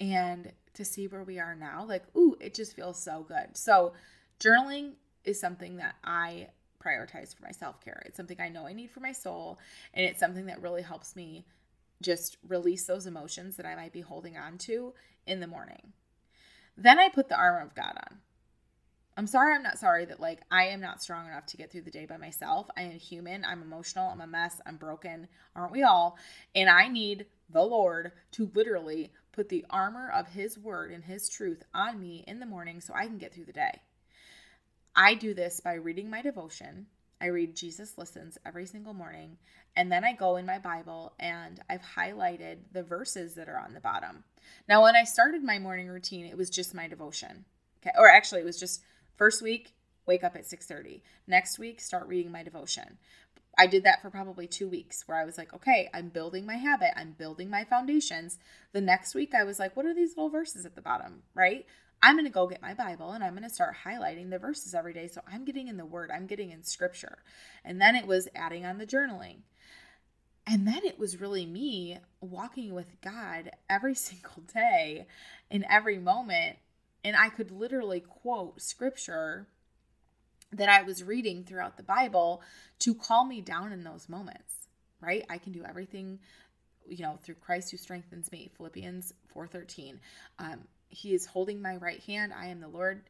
and 0.00 0.52
to 0.74 0.84
see 0.84 1.06
where 1.06 1.24
we 1.24 1.38
are 1.38 1.54
now. 1.54 1.84
Like, 1.86 2.04
ooh, 2.16 2.36
it 2.40 2.54
just 2.54 2.74
feels 2.74 3.02
so 3.02 3.24
good. 3.26 3.56
So, 3.56 3.92
journaling 4.40 4.92
is 5.24 5.40
something 5.40 5.76
that 5.76 5.94
I 6.02 6.48
prioritize 6.84 7.34
for 7.34 7.44
my 7.44 7.52
self 7.52 7.80
care. 7.80 8.02
It's 8.06 8.16
something 8.16 8.40
I 8.40 8.48
know 8.48 8.66
I 8.66 8.72
need 8.72 8.90
for 8.90 9.00
my 9.00 9.12
soul, 9.12 9.58
and 9.94 10.04
it's 10.04 10.20
something 10.20 10.46
that 10.46 10.62
really 10.62 10.82
helps 10.82 11.14
me 11.14 11.44
just 12.00 12.36
release 12.48 12.86
those 12.86 13.06
emotions 13.06 13.56
that 13.56 13.66
I 13.66 13.76
might 13.76 13.92
be 13.92 14.00
holding 14.00 14.36
on 14.36 14.58
to 14.58 14.92
in 15.26 15.40
the 15.40 15.46
morning. 15.46 15.92
Then 16.76 16.98
I 16.98 17.08
put 17.08 17.28
the 17.28 17.36
armor 17.36 17.60
of 17.60 17.74
God 17.74 17.94
on. 17.96 18.18
I'm 19.16 19.26
sorry, 19.26 19.54
I'm 19.54 19.62
not 19.62 19.78
sorry 19.78 20.06
that 20.06 20.20
like 20.20 20.40
I 20.50 20.68
am 20.68 20.80
not 20.80 21.02
strong 21.02 21.26
enough 21.26 21.44
to 21.46 21.56
get 21.58 21.70
through 21.70 21.82
the 21.82 21.90
day 21.90 22.06
by 22.06 22.16
myself. 22.16 22.68
I 22.76 22.82
am 22.82 22.92
human, 22.92 23.44
I'm 23.44 23.60
emotional, 23.60 24.08
I'm 24.08 24.22
a 24.22 24.26
mess, 24.26 24.60
I'm 24.64 24.76
broken, 24.76 25.28
aren't 25.54 25.72
we 25.72 25.82
all? 25.82 26.16
And 26.54 26.70
I 26.70 26.88
need 26.88 27.26
the 27.50 27.62
Lord 27.62 28.12
to 28.32 28.50
literally 28.54 29.12
put 29.32 29.50
the 29.50 29.66
armor 29.68 30.10
of 30.10 30.28
His 30.28 30.58
word 30.58 30.90
and 30.90 31.04
His 31.04 31.28
truth 31.28 31.62
on 31.74 32.00
me 32.00 32.24
in 32.26 32.40
the 32.40 32.46
morning 32.46 32.80
so 32.80 32.94
I 32.94 33.06
can 33.06 33.18
get 33.18 33.34
through 33.34 33.44
the 33.44 33.52
day. 33.52 33.80
I 34.96 35.14
do 35.14 35.34
this 35.34 35.60
by 35.60 35.74
reading 35.74 36.08
my 36.08 36.22
devotion. 36.22 36.86
I 37.22 37.26
read 37.26 37.54
Jesus 37.54 37.96
Listens 37.96 38.36
every 38.44 38.66
single 38.66 38.94
morning. 38.94 39.38
And 39.76 39.90
then 39.90 40.04
I 40.04 40.12
go 40.12 40.36
in 40.36 40.44
my 40.44 40.58
Bible 40.58 41.14
and 41.20 41.60
I've 41.70 41.82
highlighted 41.96 42.58
the 42.72 42.82
verses 42.82 43.34
that 43.34 43.48
are 43.48 43.58
on 43.58 43.74
the 43.74 43.80
bottom. 43.80 44.24
Now, 44.68 44.82
when 44.82 44.96
I 44.96 45.04
started 45.04 45.44
my 45.44 45.60
morning 45.60 45.86
routine, 45.88 46.26
it 46.26 46.36
was 46.36 46.50
just 46.50 46.74
my 46.74 46.88
devotion. 46.88 47.44
Okay. 47.80 47.94
Or 47.96 48.08
actually, 48.08 48.40
it 48.40 48.46
was 48.46 48.58
just 48.58 48.82
first 49.16 49.40
week, 49.40 49.74
wake 50.04 50.24
up 50.24 50.34
at 50.34 50.46
6:30. 50.46 51.02
Next 51.28 51.58
week, 51.60 51.80
start 51.80 52.08
reading 52.08 52.32
my 52.32 52.42
devotion. 52.42 52.98
I 53.56 53.66
did 53.66 53.84
that 53.84 54.02
for 54.02 54.10
probably 54.10 54.46
two 54.46 54.68
weeks 54.68 55.06
where 55.06 55.18
I 55.18 55.24
was 55.24 55.36
like, 55.38 55.52
okay, 55.54 55.88
I'm 55.92 56.08
building 56.08 56.46
my 56.46 56.56
habit, 56.56 56.92
I'm 56.96 57.12
building 57.12 57.50
my 57.50 57.64
foundations. 57.64 58.38
The 58.72 58.80
next 58.80 59.14
week, 59.14 59.34
I 59.34 59.44
was 59.44 59.58
like, 59.58 59.76
what 59.76 59.84
are 59.84 59.94
these 59.94 60.16
little 60.16 60.30
verses 60.30 60.64
at 60.64 60.74
the 60.74 60.80
bottom, 60.80 61.22
right? 61.34 61.66
I'm 62.02 62.16
going 62.16 62.26
to 62.26 62.32
go 62.32 62.48
get 62.48 62.60
my 62.60 62.74
Bible 62.74 63.12
and 63.12 63.22
I'm 63.22 63.34
going 63.34 63.48
to 63.48 63.54
start 63.54 63.76
highlighting 63.86 64.30
the 64.30 64.38
verses 64.38 64.74
every 64.74 64.92
day. 64.92 65.06
So 65.06 65.20
I'm 65.30 65.44
getting 65.44 65.68
in 65.68 65.76
the 65.76 65.86
word, 65.86 66.10
I'm 66.12 66.26
getting 66.26 66.50
in 66.50 66.64
scripture. 66.64 67.18
And 67.64 67.80
then 67.80 67.94
it 67.94 68.06
was 68.06 68.28
adding 68.34 68.66
on 68.66 68.78
the 68.78 68.86
journaling. 68.86 69.38
And 70.44 70.66
then 70.66 70.80
it 70.84 70.98
was 70.98 71.20
really 71.20 71.46
me 71.46 71.98
walking 72.20 72.74
with 72.74 73.00
God 73.00 73.52
every 73.70 73.94
single 73.94 74.42
day 74.52 75.06
in 75.50 75.64
every 75.70 75.98
moment. 75.98 76.56
And 77.04 77.16
I 77.16 77.28
could 77.28 77.52
literally 77.52 78.00
quote 78.00 78.60
scripture 78.60 79.46
that 80.52 80.68
I 80.68 80.82
was 80.82 81.04
reading 81.04 81.44
throughout 81.44 81.76
the 81.76 81.82
Bible 81.82 82.42
to 82.80 82.94
calm 82.94 83.28
me 83.28 83.40
down 83.40 83.72
in 83.72 83.84
those 83.84 84.08
moments, 84.08 84.68
right? 85.00 85.24
I 85.30 85.38
can 85.38 85.52
do 85.52 85.64
everything 85.64 86.18
you 86.88 87.04
know 87.04 87.16
through 87.22 87.36
christ 87.36 87.70
who 87.70 87.76
strengthens 87.76 88.32
me 88.32 88.50
philippians 88.56 89.14
4.13 89.32 89.98
um, 90.40 90.58
he 90.92 91.14
is 91.14 91.26
holding 91.26 91.60
my 91.60 91.76
right 91.76 92.00
hand. 92.02 92.32
I 92.32 92.46
am 92.46 92.60
the 92.60 92.68
Lord. 92.68 93.02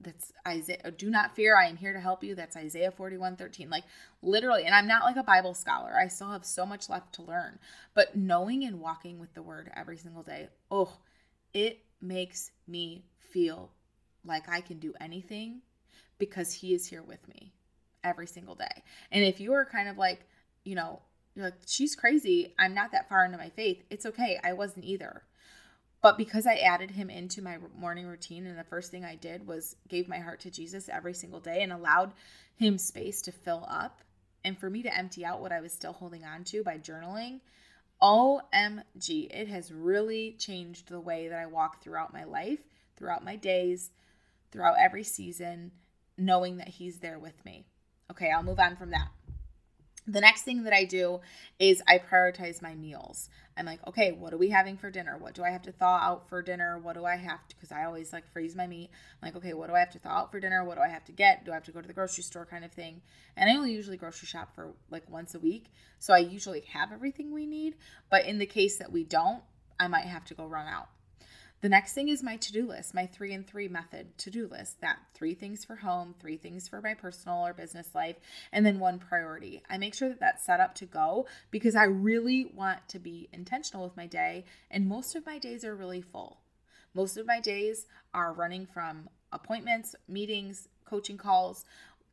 That's 0.00 0.32
Isaiah. 0.46 0.80
Oh, 0.84 0.90
do 0.90 1.10
not 1.10 1.34
fear. 1.34 1.56
I 1.56 1.68
am 1.68 1.76
here 1.76 1.94
to 1.94 2.00
help 2.00 2.22
you. 2.22 2.34
That's 2.34 2.56
Isaiah 2.56 2.90
41 2.90 3.36
13. 3.36 3.70
Like 3.70 3.84
literally, 4.22 4.64
and 4.64 4.74
I'm 4.74 4.86
not 4.86 5.04
like 5.04 5.16
a 5.16 5.22
Bible 5.22 5.54
scholar. 5.54 5.94
I 5.98 6.08
still 6.08 6.30
have 6.30 6.44
so 6.44 6.66
much 6.66 6.88
left 6.88 7.14
to 7.14 7.22
learn. 7.22 7.58
But 7.94 8.14
knowing 8.14 8.64
and 8.64 8.80
walking 8.80 9.18
with 9.18 9.32
the 9.34 9.42
word 9.42 9.70
every 9.74 9.96
single 9.96 10.22
day, 10.22 10.48
oh, 10.70 10.98
it 11.54 11.80
makes 12.00 12.50
me 12.66 13.04
feel 13.18 13.70
like 14.24 14.48
I 14.48 14.60
can 14.60 14.78
do 14.78 14.92
anything 15.00 15.62
because 16.18 16.52
he 16.52 16.74
is 16.74 16.86
here 16.86 17.02
with 17.02 17.26
me 17.28 17.52
every 18.02 18.26
single 18.26 18.54
day. 18.54 18.82
And 19.10 19.24
if 19.24 19.40
you 19.40 19.54
are 19.54 19.64
kind 19.64 19.88
of 19.88 19.96
like, 19.96 20.26
you 20.64 20.74
know, 20.74 21.00
you're 21.34 21.46
like, 21.46 21.54
she's 21.66 21.94
crazy. 21.94 22.54
I'm 22.58 22.74
not 22.74 22.92
that 22.92 23.08
far 23.08 23.24
into 23.24 23.38
my 23.38 23.48
faith. 23.50 23.82
It's 23.90 24.06
okay. 24.06 24.38
I 24.44 24.52
wasn't 24.52 24.84
either. 24.84 25.22
But 26.04 26.18
because 26.18 26.46
I 26.46 26.56
added 26.56 26.90
him 26.90 27.08
into 27.08 27.40
my 27.40 27.56
morning 27.74 28.06
routine, 28.06 28.44
and 28.44 28.58
the 28.58 28.64
first 28.64 28.90
thing 28.90 29.06
I 29.06 29.14
did 29.14 29.46
was 29.46 29.74
gave 29.88 30.06
my 30.06 30.18
heart 30.18 30.38
to 30.40 30.50
Jesus 30.50 30.90
every 30.90 31.14
single 31.14 31.40
day 31.40 31.62
and 31.62 31.72
allowed 31.72 32.12
him 32.56 32.76
space 32.76 33.22
to 33.22 33.32
fill 33.32 33.64
up 33.66 34.02
and 34.44 34.58
for 34.58 34.68
me 34.68 34.82
to 34.82 34.94
empty 34.94 35.24
out 35.24 35.40
what 35.40 35.50
I 35.50 35.62
was 35.62 35.72
still 35.72 35.94
holding 35.94 36.22
on 36.22 36.44
to 36.44 36.62
by 36.62 36.76
journaling. 36.76 37.40
OMG, 38.02 39.30
it 39.30 39.48
has 39.48 39.72
really 39.72 40.32
changed 40.38 40.90
the 40.90 41.00
way 41.00 41.28
that 41.28 41.38
I 41.38 41.46
walk 41.46 41.82
throughout 41.82 42.12
my 42.12 42.24
life, 42.24 42.60
throughout 42.98 43.24
my 43.24 43.36
days, 43.36 43.90
throughout 44.52 44.76
every 44.78 45.04
season, 45.04 45.72
knowing 46.18 46.58
that 46.58 46.68
he's 46.68 46.98
there 46.98 47.18
with 47.18 47.42
me. 47.46 47.64
Okay, 48.10 48.30
I'll 48.30 48.42
move 48.42 48.60
on 48.60 48.76
from 48.76 48.90
that. 48.90 49.08
The 50.06 50.20
next 50.20 50.42
thing 50.42 50.64
that 50.64 50.74
I 50.74 50.84
do 50.84 51.20
is 51.58 51.82
I 51.88 51.96
prioritize 51.98 52.60
my 52.60 52.74
meals. 52.74 53.30
I'm 53.56 53.66
like, 53.66 53.86
okay, 53.86 54.10
what 54.12 54.32
are 54.32 54.36
we 54.36 54.50
having 54.50 54.76
for 54.76 54.90
dinner? 54.90 55.16
What 55.16 55.34
do 55.34 55.44
I 55.44 55.50
have 55.50 55.62
to 55.62 55.72
thaw 55.72 55.98
out 55.98 56.28
for 56.28 56.42
dinner? 56.42 56.78
What 56.78 56.94
do 56.94 57.04
I 57.04 57.16
have 57.16 57.46
to, 57.48 57.54
because 57.54 57.70
I 57.70 57.84
always 57.84 58.12
like 58.12 58.30
freeze 58.32 58.56
my 58.56 58.66
meat. 58.66 58.90
I'm 59.22 59.26
like, 59.28 59.36
okay, 59.36 59.54
what 59.54 59.68
do 59.68 59.74
I 59.74 59.78
have 59.78 59.92
to 59.92 59.98
thaw 59.98 60.10
out 60.10 60.32
for 60.32 60.40
dinner? 60.40 60.64
What 60.64 60.76
do 60.76 60.82
I 60.82 60.88
have 60.88 61.04
to 61.04 61.12
get? 61.12 61.44
Do 61.44 61.52
I 61.52 61.54
have 61.54 61.64
to 61.64 61.72
go 61.72 61.80
to 61.80 61.86
the 61.86 61.94
grocery 61.94 62.24
store 62.24 62.46
kind 62.46 62.64
of 62.64 62.72
thing? 62.72 63.00
And 63.36 63.48
I 63.48 63.54
only 63.54 63.72
usually 63.72 63.96
grocery 63.96 64.26
shop 64.26 64.54
for 64.54 64.72
like 64.90 65.08
once 65.08 65.34
a 65.34 65.38
week. 65.38 65.66
So 66.00 66.12
I 66.12 66.18
usually 66.18 66.62
have 66.72 66.92
everything 66.92 67.32
we 67.32 67.46
need. 67.46 67.76
But 68.10 68.26
in 68.26 68.38
the 68.38 68.46
case 68.46 68.76
that 68.78 68.90
we 68.90 69.04
don't, 69.04 69.42
I 69.78 69.88
might 69.88 70.06
have 70.06 70.24
to 70.26 70.34
go 70.34 70.46
run 70.46 70.66
out. 70.66 70.88
The 71.64 71.70
next 71.70 71.94
thing 71.94 72.08
is 72.10 72.22
my 72.22 72.36
to 72.36 72.52
do 72.52 72.66
list, 72.66 72.92
my 72.92 73.06
three 73.06 73.32
and 73.32 73.46
three 73.46 73.68
method 73.68 74.18
to 74.18 74.30
do 74.30 74.46
list. 74.46 74.82
That 74.82 74.98
three 75.14 75.32
things 75.32 75.64
for 75.64 75.76
home, 75.76 76.14
three 76.20 76.36
things 76.36 76.68
for 76.68 76.82
my 76.82 76.92
personal 76.92 77.38
or 77.38 77.54
business 77.54 77.94
life, 77.94 78.16
and 78.52 78.66
then 78.66 78.78
one 78.78 78.98
priority. 78.98 79.62
I 79.70 79.78
make 79.78 79.94
sure 79.94 80.10
that 80.10 80.20
that's 80.20 80.44
set 80.44 80.60
up 80.60 80.74
to 80.74 80.84
go 80.84 81.26
because 81.50 81.74
I 81.74 81.84
really 81.84 82.52
want 82.54 82.86
to 82.88 82.98
be 82.98 83.30
intentional 83.32 83.82
with 83.82 83.96
my 83.96 84.04
day, 84.04 84.44
and 84.70 84.86
most 84.86 85.16
of 85.16 85.24
my 85.24 85.38
days 85.38 85.64
are 85.64 85.74
really 85.74 86.02
full. 86.02 86.40
Most 86.92 87.16
of 87.16 87.26
my 87.26 87.40
days 87.40 87.86
are 88.12 88.34
running 88.34 88.66
from 88.66 89.08
appointments, 89.32 89.94
meetings, 90.06 90.68
coaching 90.84 91.16
calls, 91.16 91.64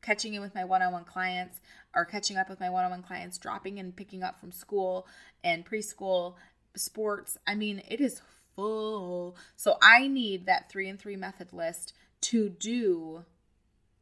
catching 0.02 0.34
in 0.34 0.40
with 0.40 0.56
my 0.56 0.64
one 0.64 0.82
on 0.82 0.94
one 0.94 1.04
clients, 1.04 1.60
or 1.94 2.06
catching 2.06 2.38
up 2.38 2.50
with 2.50 2.62
my 2.62 2.70
one 2.70 2.86
on 2.86 2.92
one 2.92 3.04
clients, 3.04 3.38
dropping 3.38 3.80
and 3.80 3.98
picking 3.98 4.24
up 4.24 4.40
from 4.40 4.54
school 4.54 5.08
and 5.44 5.66
preschool, 5.66 6.36
sports. 6.74 7.38
I 7.46 7.56
mean, 7.56 7.84
it 7.90 8.00
is 8.00 8.22
full. 8.56 9.36
So 9.56 9.78
I 9.82 10.08
need 10.08 10.46
that 10.46 10.70
three 10.70 10.90
and 10.90 11.00
three 11.00 11.16
method 11.16 11.54
list 11.54 11.94
to 12.22 12.50
do 12.50 13.26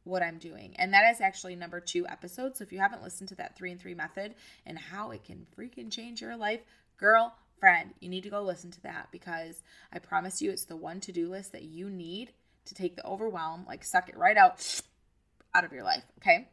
what 0.04 0.22
I'm 0.22 0.38
doing. 0.38 0.74
And 0.76 0.92
that 0.92 1.10
is 1.10 1.20
actually 1.20 1.56
number 1.56 1.80
two 1.80 2.06
episode. 2.06 2.56
So 2.56 2.64
if 2.64 2.72
you 2.72 2.78
haven't 2.78 3.02
listened 3.02 3.28
to 3.30 3.34
that 3.36 3.56
three 3.56 3.70
and 3.70 3.80
three 3.80 3.94
method 3.94 4.34
and 4.66 4.78
how 4.78 5.10
it 5.10 5.24
can 5.24 5.46
freaking 5.56 5.90
change 5.90 6.20
your 6.20 6.36
life, 6.36 6.60
girl, 6.96 7.34
friend, 7.58 7.92
you 8.00 8.08
need 8.08 8.22
to 8.22 8.30
go 8.30 8.42
listen 8.42 8.70
to 8.72 8.82
that 8.82 9.08
because 9.12 9.62
I 9.92 9.98
promise 9.98 10.40
you 10.40 10.50
it's 10.50 10.64
the 10.64 10.76
one 10.76 11.00
to 11.00 11.12
do 11.12 11.28
list 11.28 11.52
that 11.52 11.64
you 11.64 11.90
need 11.90 12.32
to 12.66 12.74
take 12.74 12.96
the 12.96 13.06
overwhelm, 13.06 13.64
like 13.66 13.84
suck 13.84 14.08
it 14.08 14.16
right 14.16 14.36
out 14.36 14.82
out 15.54 15.64
of 15.64 15.72
your 15.72 15.84
life. 15.84 16.04
Okay. 16.18 16.48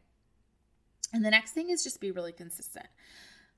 And 1.12 1.24
the 1.24 1.30
next 1.30 1.52
thing 1.52 1.70
is 1.70 1.84
just 1.84 2.00
be 2.00 2.10
really 2.10 2.32
consistent. 2.32 2.86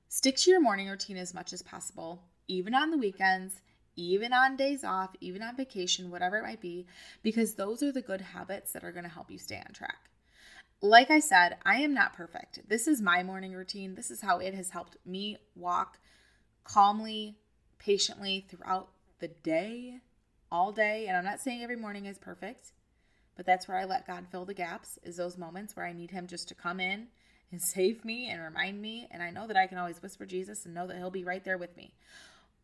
Stick 0.07 0.37
to 0.37 0.51
your 0.51 0.61
morning 0.61 0.87
routine 0.87 1.17
as 1.17 1.33
much 1.33 1.53
as 1.53 1.61
possible, 1.61 2.21
even 2.47 2.73
on 2.73 2.91
the 2.91 2.97
weekends 2.97 3.61
even 3.95 4.33
on 4.33 4.55
days 4.55 4.83
off, 4.83 5.15
even 5.19 5.41
on 5.41 5.55
vacation, 5.55 6.11
whatever 6.11 6.37
it 6.37 6.43
might 6.43 6.61
be, 6.61 6.85
because 7.23 7.55
those 7.55 7.83
are 7.83 7.91
the 7.91 8.01
good 8.01 8.21
habits 8.21 8.71
that 8.71 8.83
are 8.83 8.91
going 8.91 9.03
to 9.03 9.09
help 9.09 9.29
you 9.29 9.37
stay 9.37 9.57
on 9.57 9.73
track. 9.73 10.09
Like 10.81 11.11
I 11.11 11.19
said, 11.19 11.57
I 11.63 11.81
am 11.81 11.93
not 11.93 12.13
perfect. 12.13 12.67
This 12.67 12.87
is 12.87 13.01
my 13.01 13.21
morning 13.21 13.53
routine. 13.53 13.93
This 13.93 14.09
is 14.09 14.21
how 14.21 14.39
it 14.39 14.55
has 14.55 14.71
helped 14.71 14.97
me 15.05 15.37
walk 15.55 15.99
calmly, 16.63 17.37
patiently 17.77 18.45
throughout 18.49 18.89
the 19.19 19.27
day, 19.27 19.99
all 20.51 20.71
day. 20.71 21.05
And 21.07 21.15
I'm 21.15 21.23
not 21.23 21.39
saying 21.39 21.61
every 21.61 21.75
morning 21.75 22.07
is 22.07 22.17
perfect, 22.17 22.71
but 23.35 23.45
that's 23.45 23.67
where 23.67 23.77
I 23.77 23.85
let 23.85 24.07
God 24.07 24.25
fill 24.31 24.45
the 24.45 24.53
gaps, 24.53 24.97
is 25.03 25.17
those 25.17 25.37
moments 25.37 25.75
where 25.75 25.85
I 25.85 25.93
need 25.93 26.11
Him 26.11 26.25
just 26.27 26.47
to 26.47 26.55
come 26.55 26.79
in 26.79 27.07
and 27.51 27.61
save 27.61 28.03
me 28.03 28.29
and 28.29 28.41
remind 28.41 28.81
me. 28.81 29.07
And 29.11 29.21
I 29.21 29.29
know 29.29 29.45
that 29.47 29.57
I 29.57 29.67
can 29.67 29.77
always 29.77 30.01
whisper 30.01 30.25
Jesus 30.25 30.65
and 30.65 30.73
know 30.73 30.87
that 30.87 30.97
He'll 30.97 31.11
be 31.11 31.23
right 31.23 31.43
there 31.43 31.59
with 31.59 31.77
me. 31.77 31.93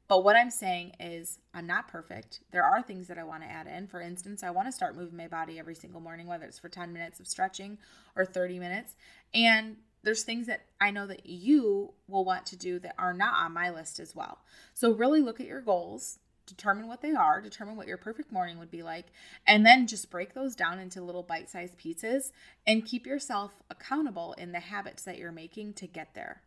But 0.07 0.23
what 0.23 0.37
I'm 0.37 0.51
saying 0.51 0.93
is, 0.99 1.39
I'm 1.53 1.67
not 1.67 1.89
perfect. 1.89 2.39
There 2.51 2.63
are 2.63 2.81
things 2.81 3.07
that 3.07 3.17
I 3.17 3.23
want 3.23 3.43
to 3.43 3.49
add 3.49 3.67
in. 3.67 3.87
For 3.87 3.99
instance, 3.99 4.41
I 4.41 4.51
want 4.51 4.67
to 4.67 4.71
start 4.71 4.95
moving 4.95 5.17
my 5.17 5.27
body 5.27 5.59
every 5.59 5.75
single 5.75 5.99
morning, 5.99 6.27
whether 6.27 6.45
it's 6.45 6.59
for 6.59 6.69
10 6.69 6.93
minutes 6.93 7.19
of 7.19 7.27
stretching 7.27 7.77
or 8.15 8.25
30 8.25 8.59
minutes. 8.59 8.95
And 9.33 9.77
there's 10.03 10.23
things 10.23 10.47
that 10.47 10.61
I 10.79 10.91
know 10.91 11.07
that 11.07 11.25
you 11.25 11.93
will 12.07 12.23
want 12.23 12.45
to 12.47 12.55
do 12.55 12.79
that 12.79 12.95
are 12.97 13.13
not 13.13 13.35
on 13.43 13.53
my 13.53 13.69
list 13.69 13.99
as 13.99 14.15
well. 14.15 14.39
So, 14.73 14.93
really 14.93 15.19
look 15.19 15.41
at 15.41 15.47
your 15.47 15.59
goals, 15.59 16.19
determine 16.45 16.87
what 16.87 17.01
they 17.01 17.11
are, 17.11 17.41
determine 17.41 17.75
what 17.75 17.87
your 17.87 17.97
perfect 17.97 18.31
morning 18.31 18.57
would 18.59 18.71
be 18.71 18.83
like, 18.83 19.07
and 19.45 19.65
then 19.65 19.87
just 19.87 20.09
break 20.09 20.33
those 20.33 20.55
down 20.55 20.79
into 20.79 21.01
little 21.01 21.23
bite 21.23 21.49
sized 21.49 21.77
pieces 21.77 22.31
and 22.65 22.85
keep 22.85 23.05
yourself 23.05 23.51
accountable 23.69 24.33
in 24.37 24.53
the 24.53 24.61
habits 24.61 25.03
that 25.03 25.17
you're 25.17 25.33
making 25.33 25.73
to 25.73 25.87
get 25.87 26.13
there. 26.13 26.41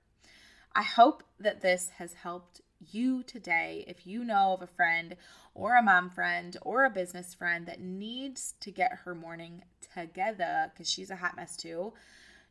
I 0.75 0.83
hope 0.83 1.23
that 1.39 1.61
this 1.61 1.91
has 1.99 2.15
helped 2.15 2.63
you 2.89 3.23
today 3.23 3.85
if 3.87 4.07
you 4.07 4.25
know 4.25 4.55
of 4.55 4.63
a 4.63 4.67
friend 4.67 5.17
or 5.55 5.77
a 5.77 5.83
mom 5.83 6.11
friend 6.11 6.57
or 6.63 6.85
a 6.85 6.91
business 6.91 7.35
friend 7.35 7.67
that 7.67 7.81
needs 7.81 8.55
to 8.61 8.71
get 8.71 9.01
her 9.05 9.15
morning 9.15 9.63
together 9.95 10.71
because 10.73 10.89
she's 10.89 11.11
a 11.11 11.17
hot 11.17 11.37
mess 11.37 11.57
too. 11.57 11.93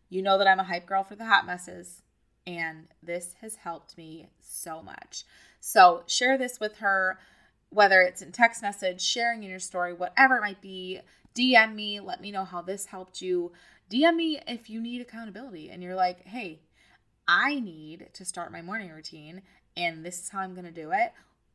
You 0.10 0.22
know 0.22 0.38
that 0.38 0.48
I'm 0.48 0.60
a 0.60 0.64
hype 0.64 0.86
girl 0.86 1.04
for 1.04 1.16
the 1.16 1.26
hot 1.26 1.46
messes, 1.46 2.02
and 2.48 2.88
this 3.02 3.36
has 3.42 3.56
helped 3.56 3.98
me 3.98 4.30
so 4.42 4.82
much. 4.82 5.24
So, 5.60 6.04
share 6.08 6.38
this 6.38 6.60
with 6.60 6.78
her. 6.78 7.20
whether 7.72 8.02
it's 8.02 8.24
in 8.24 8.32
text 8.32 8.64
message, 8.64 9.00
sharing 9.00 9.44
in 9.44 9.50
your 9.50 9.60
story, 9.60 9.94
whatever 9.94 10.38
it 10.38 10.42
might 10.42 10.60
be, 10.62 11.02
DM 11.36 11.76
me, 11.76 12.00
let 12.00 12.20
me 12.20 12.32
know 12.32 12.44
how 12.44 12.62
this 12.64 12.88
helped 12.88 13.22
you. 13.22 13.52
DM 13.92 14.16
me 14.16 14.40
if 14.48 14.70
you 14.70 14.82
need 14.82 15.02
accountability 15.02 15.70
and 15.70 15.84
you're 15.84 15.96
like, 15.96 16.26
hey, 16.26 16.62
I 17.28 17.60
need 17.60 18.10
to 18.14 18.26
start 18.26 18.52
my 18.52 18.64
morning 18.64 18.90
routine 18.90 19.44
and 19.80 20.06
this 20.06 20.20
is 20.20 20.30
how 20.30 20.40
I'm 20.40 20.54
going 20.54 20.66
to 20.66 20.72
do 20.72 20.92
it. 20.92 21.14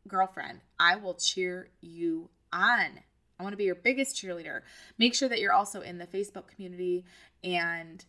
Girlfriend, 0.09 0.61
I 0.81 0.97
will 0.97 1.15
cheer 1.15 1.69
you 1.83 2.31
on. 2.53 3.01
I 3.39 3.43
want 3.43 3.53
to 3.53 3.59
be 3.59 3.65
your 3.65 3.75
biggest 3.75 4.17
cheerleader. 4.17 4.63
Make 4.99 5.15
sure 5.15 5.29
that 5.29 5.41
you're 5.41 5.53
also 5.53 5.83
in 5.83 5.99
the 5.99 6.07
Facebook 6.07 6.49
community 6.49 7.05
and 7.43 8.03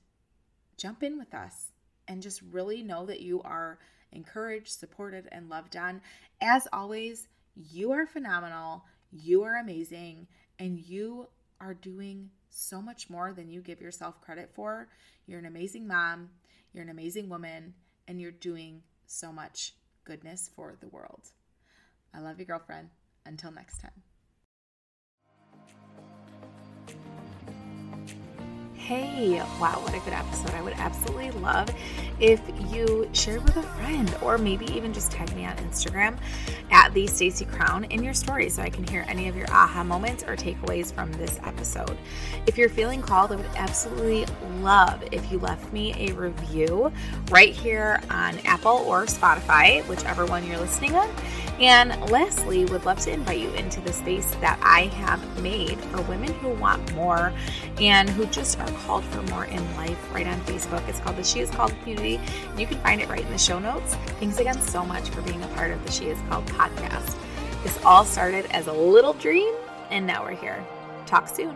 jump 0.77 1.03
in 1.03 1.17
with 1.17 1.33
us 1.33 1.71
and 2.07 2.21
just 2.21 2.41
really 2.51 2.81
know 2.81 3.05
that 3.05 3.19
you 3.19 3.41
are 3.41 3.77
encouraged, 4.13 4.69
supported, 4.69 5.27
and 5.31 5.49
loved 5.49 5.75
on. 5.75 6.01
As 6.41 6.67
always, 6.71 7.27
you 7.55 7.91
are 7.91 8.05
phenomenal, 8.05 8.85
you 9.11 9.43
are 9.43 9.57
amazing, 9.57 10.27
and 10.59 10.79
you 10.79 11.27
are 11.59 11.73
doing 11.73 12.29
so 12.49 12.81
much 12.81 13.09
more 13.09 13.33
than 13.33 13.49
you 13.49 13.61
give 13.61 13.81
yourself 13.81 14.21
credit 14.21 14.51
for. 14.53 14.87
You're 15.27 15.39
an 15.39 15.45
amazing 15.45 15.87
mom, 15.87 16.29
you're 16.73 16.83
an 16.83 16.89
amazing 16.89 17.27
woman, 17.27 17.73
and 18.07 18.21
you're 18.21 18.31
doing 18.31 18.83
so 19.07 19.33
much 19.33 19.73
goodness 20.05 20.49
for 20.55 20.75
the 20.79 20.87
world. 20.87 21.29
I 22.13 22.19
love 22.19 22.39
you, 22.39 22.45
girlfriend. 22.45 22.89
Until 23.25 23.51
next 23.51 23.81
time. 23.81 24.03
Hey, 28.85 29.41
wow, 29.59 29.79
what 29.81 29.95
a 29.95 29.99
good 30.01 30.13
episode. 30.13 30.51
I 30.51 30.61
would 30.61 30.73
absolutely 30.73 31.31
love 31.31 31.67
if 32.19 32.39
you 32.71 33.09
shared 33.13 33.43
with 33.43 33.57
a 33.57 33.63
friend 33.63 34.15
or 34.21 34.37
maybe 34.37 34.67
even 34.77 34.93
just 34.93 35.11
tag 35.11 35.35
me 35.35 35.43
on 35.43 35.55
Instagram 35.55 36.19
at 36.69 36.93
the 36.93 37.07
Stacy 37.07 37.45
Crown 37.45 37.85
in 37.85 38.03
your 38.03 38.13
story 38.13 38.47
so 38.47 38.61
I 38.61 38.69
can 38.69 38.85
hear 38.85 39.03
any 39.07 39.27
of 39.27 39.35
your 39.35 39.49
aha 39.49 39.83
moments 39.83 40.23
or 40.23 40.35
takeaways 40.35 40.93
from 40.93 41.11
this 41.13 41.39
episode. 41.43 41.97
If 42.45 42.59
you're 42.59 42.69
feeling 42.69 43.01
called, 43.01 43.31
I 43.31 43.37
would 43.37 43.49
absolutely 43.55 44.27
love 44.61 45.03
if 45.11 45.31
you 45.31 45.39
left 45.39 45.73
me 45.73 45.95
a 46.07 46.13
review 46.13 46.91
right 47.31 47.55
here 47.55 47.99
on 48.11 48.37
Apple 48.45 48.83
or 48.85 49.07
Spotify, 49.07 49.83
whichever 49.87 50.27
one 50.27 50.45
you're 50.45 50.59
listening 50.59 50.95
on. 50.95 51.09
And 51.59 51.89
lastly, 52.11 52.65
would 52.65 52.85
love 52.85 52.99
to 53.01 53.11
invite 53.11 53.39
you 53.39 53.49
into 53.51 53.79
the 53.79 53.93
space 53.93 54.29
that 54.41 54.59
I 54.61 54.87
have 54.87 55.41
made 55.41 55.79
for 55.79 56.01
women 56.01 56.33
who 56.33 56.49
want 56.49 56.93
more 56.93 57.31
and 57.79 58.09
who 58.09 58.25
just 58.25 58.59
are 58.59 58.67
called 58.85 59.05
for 59.05 59.21
more 59.23 59.45
in 59.45 59.77
life 59.77 60.13
right 60.13 60.27
on 60.27 60.39
Facebook. 60.41 60.85
It's 60.89 60.99
called 60.99 61.15
the 61.15 61.23
She 61.23 61.39
Is 61.39 61.49
Called 61.49 61.73
Community. 61.81 62.19
You 62.57 62.67
can 62.67 62.77
find 62.79 63.01
it 63.01 63.07
right 63.07 63.21
in 63.21 63.31
the 63.31 63.37
show 63.37 63.59
notes. 63.59 63.95
Thanks 64.19 64.39
again 64.39 64.59
so 64.61 64.85
much 64.85 65.09
for 65.09 65.21
being 65.21 65.41
a 65.43 65.47
part 65.49 65.71
of 65.71 65.83
the 65.85 65.91
She 65.91 66.07
Is 66.07 66.19
Called 66.29 66.45
podcast. 66.47 67.15
This 67.63 67.79
all 67.85 68.03
started 68.03 68.45
as 68.51 68.67
a 68.67 68.73
little 68.73 69.13
dream, 69.13 69.53
and 69.91 70.05
now 70.05 70.23
we're 70.23 70.35
here. 70.35 70.63
Talk 71.05 71.27
soon. 71.27 71.55